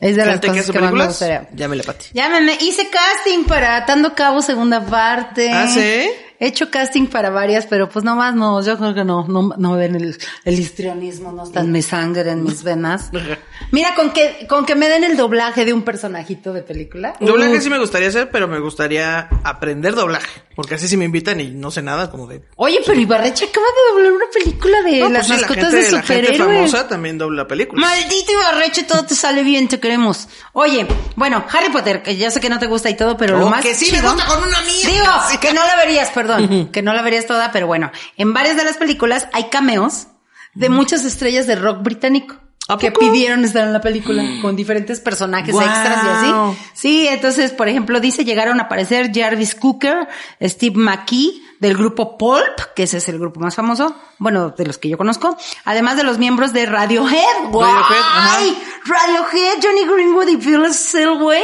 [0.00, 1.48] Es de las cosas que más me gustaría.
[1.52, 2.06] Llámele, Pati.
[2.12, 5.50] Llámeme, hice casting para Atando Cabo segunda parte.
[5.52, 6.08] ¿Ah, sí?
[6.40, 9.72] He hecho casting para varias, pero pues nomás no, yo creo que no, no, no
[9.76, 13.10] ven el, el histrionismo, no está en mi sangre, en mis venas.
[13.72, 17.14] Mira, con que, con que me den el doblaje de un personajito de película.
[17.20, 20.42] Doblaje Uh, sí me gustaría hacer, pero me gustaría aprender doblaje.
[20.54, 22.42] Porque así si me invitan y no sé nada, como de...
[22.56, 25.70] Oye, pero Ibarreche acaba de doblar una película de No, las pues sí, la gente,
[25.76, 26.38] de la gente superhéroes.
[26.70, 27.88] famosa también dobla películas.
[27.88, 30.28] Maldito Ibarreche, todo te sale bien, te queremos.
[30.52, 30.86] Oye,
[31.16, 33.50] bueno, Harry Potter, que ya sé que no te gusta y todo, pero lo Oh,
[33.50, 34.88] más que sí me gusta con una mía.
[34.88, 35.04] Digo,
[35.40, 36.27] que no la verías, perdón,
[36.72, 40.08] que no la verías toda, pero bueno, en varias de las películas hay cameos
[40.54, 42.36] de muchas estrellas de rock británico.
[42.70, 45.64] ¿A que pidieron estar en la película con diferentes personajes Guau.
[45.64, 46.58] extras y así.
[46.74, 50.06] Sí, entonces, por ejemplo, dice llegaron a aparecer Jarvis Cooker,
[50.42, 54.76] Steve McKee del grupo Pulp, que ese es el grupo más famoso, bueno, de los
[54.76, 57.50] que yo conozco, además de los miembros de Radiohead.
[57.50, 57.72] ¡Guay!
[57.72, 58.38] Radiohead, ajá.
[58.84, 61.42] Radiohead, Johnny Greenwood y Phil Selway.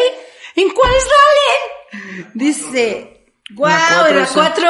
[0.57, 2.31] ¿En cuáles salen?
[2.35, 3.14] Dice,
[3.57, 4.33] cuatro, ¿en la sí.
[4.35, 4.69] cuatro?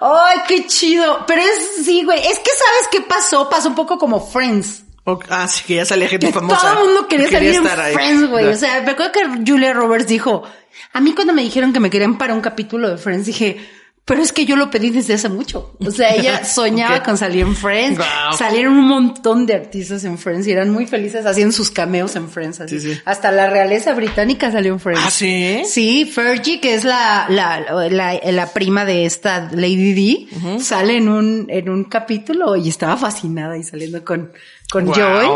[0.00, 1.24] Ay, qué chido.
[1.26, 3.48] Pero es, sí, güey, es que ¿sabes qué pasó?
[3.48, 4.82] Pasó un poco como Friends.
[5.04, 6.60] O- ah, sí, que ya salía gente Que famosa.
[6.60, 7.64] todo el mundo quería, salir en.
[7.66, 8.46] Friends, güey.
[8.46, 10.44] O sea, me acuerdo que Julia Roberts dijo,
[10.92, 13.68] a mí cuando me dijeron que me querían para un capítulo de Friends, dije,
[14.04, 15.76] pero es que yo lo pedí desde hace mucho.
[15.78, 18.00] O sea, ella soñaba con salir en Friends.
[18.36, 22.28] Salieron un montón de artistas en Friends y eran muy felices haciendo sus cameos en
[22.28, 22.60] Friends.
[22.60, 22.80] así.
[22.80, 23.00] Sí, sí.
[23.04, 25.02] Hasta la realeza británica salió en Friends.
[25.06, 25.62] ¿Ah, sí?
[25.66, 31.08] Sí, Fergie, que es la, la, la, la prima de esta Lady D, sale en
[31.08, 34.32] un, en un capítulo y estaba fascinada y saliendo con,
[34.72, 34.94] con Wow.
[34.94, 35.28] Joy.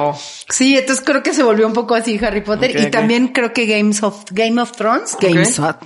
[0.48, 3.66] Sí, entonces creo que se volvió un poco así Harry Potter y también creo que
[3.66, 5.76] Games of, Game of Thrones, Games of,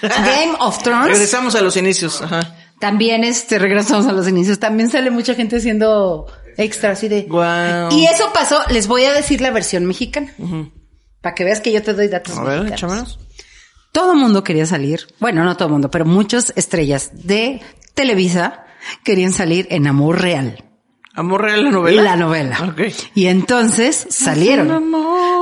[0.00, 2.22] Game of Thrones, Regresamos a los inicios.
[2.22, 2.56] Ajá.
[2.80, 6.26] también este, regresamos a los inicios, también sale mucha gente siendo
[6.56, 7.24] Extra, así de.
[7.24, 7.92] Guau.
[7.92, 10.32] Y eso pasó, les voy a decir la versión mexicana.
[11.20, 13.18] Para que veas que yo te doy datos A ver, échamelos.
[13.92, 15.06] Todo mundo quería salir.
[15.20, 17.60] Bueno, no todo mundo, pero muchas estrellas de
[17.92, 18.64] Televisa
[19.04, 20.64] querían salir en Amor Real.
[21.16, 22.02] Amor real la novela.
[22.02, 22.58] La novela.
[22.68, 22.80] Ok.
[23.14, 24.92] Y entonces salieron.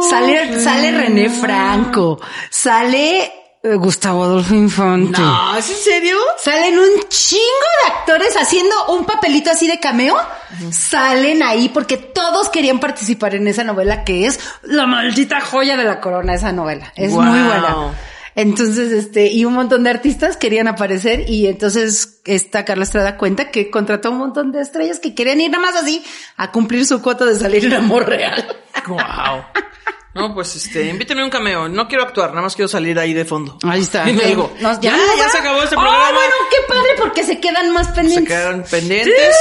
[0.08, 2.20] Sale, sale René Franco.
[2.48, 5.20] Sale eh, Gustavo Adolfo Infante.
[5.20, 6.16] No, ¿es en serio?
[6.38, 7.40] Salen un chingo
[7.86, 10.16] de actores haciendo un papelito así de cameo.
[10.70, 15.84] Salen ahí porque todos querían participar en esa novela que es la maldita joya de
[15.84, 16.92] la corona, esa novela.
[16.94, 17.22] Es Wow.
[17.22, 17.76] muy buena.
[18.36, 23.50] Entonces, este, y un montón de artistas querían aparecer y entonces esta Carla Estrada cuenta
[23.50, 26.04] que contrató un montón de estrellas que querían ir nada más así
[26.36, 28.44] a cumplir su cuota de salir en amor real.
[28.86, 29.44] Wow.
[30.14, 31.68] No, pues este, invíteme a un cameo.
[31.68, 33.58] No quiero actuar, nada más quiero salir ahí de fondo.
[33.64, 34.08] Ahí está.
[34.08, 35.28] Y me digo, Nos- ya, ya va.
[35.30, 36.10] se acabó este Oh, programa.
[36.12, 38.28] bueno, qué padre porque se quedan más Se pendientes.
[38.28, 39.34] quedaron pendientes.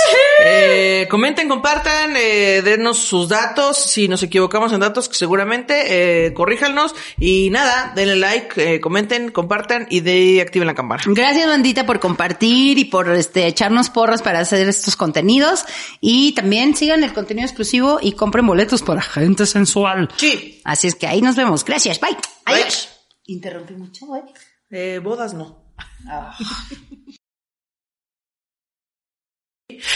[0.46, 3.78] Eh, comenten, compartan, eh, denos sus datos.
[3.78, 6.96] Si nos equivocamos en datos, que seguramente, eh, corríjanos.
[7.20, 11.04] Y nada, denle like, eh, comenten, compartan y de activen la campana.
[11.06, 15.66] Gracias, bandita, por compartir y por este echarnos porras para hacer estos contenidos.
[16.02, 20.10] Y también sigan el contenido exclusivo y compren boletos para gente sensual.
[20.18, 20.62] Sí.
[20.64, 21.64] Así es que ahí nos vemos.
[21.66, 22.00] Gracias.
[22.00, 22.18] Bye.
[22.46, 22.56] Bye.
[22.56, 22.90] Adiós.
[23.26, 24.24] Interrumpí mucho, güey.
[24.70, 25.74] Eh, bodas no.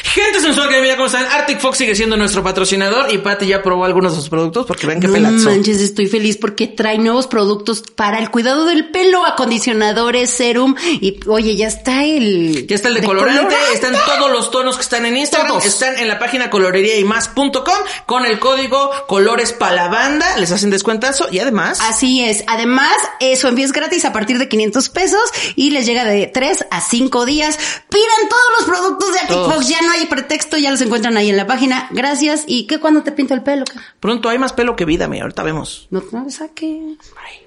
[0.04, 1.26] Gente sensual que me cómo están.
[1.26, 4.88] Arctic Fox sigue siendo nuestro patrocinador y Patty ya probó algunos de sus productos porque
[4.88, 5.46] ven que No pelazo.
[5.50, 11.20] manches, estoy feliz porque trae nuevos productos para el cuidado del pelo, acondicionadores, serum y
[11.28, 15.06] oye, ya está el Ya está el de, colorante, están todos los tonos que están
[15.06, 15.66] en Instagram, Todos.
[15.66, 17.64] están en la página coloreriaymás.com
[18.06, 22.44] con el código colores pa' la banda, les hacen descuentazo y además Así es.
[22.48, 25.20] Además, eso envío es gratis a partir de 500 pesos
[25.56, 27.58] y les llega de 3 a 5 días.
[27.90, 29.54] Pidan todos los productos de Arctic Todos.
[29.56, 29.67] Fox.
[29.68, 31.88] Ya no hay pretexto, ya los encuentran ahí en la página.
[31.92, 32.44] Gracias.
[32.48, 33.66] ¿Y qué cuando te pinto el pelo?
[34.00, 35.88] pronto hay más pelo que vida, mira, ahorita vemos.
[35.92, 36.70] No, no le saques.
[36.70, 37.47] Bye.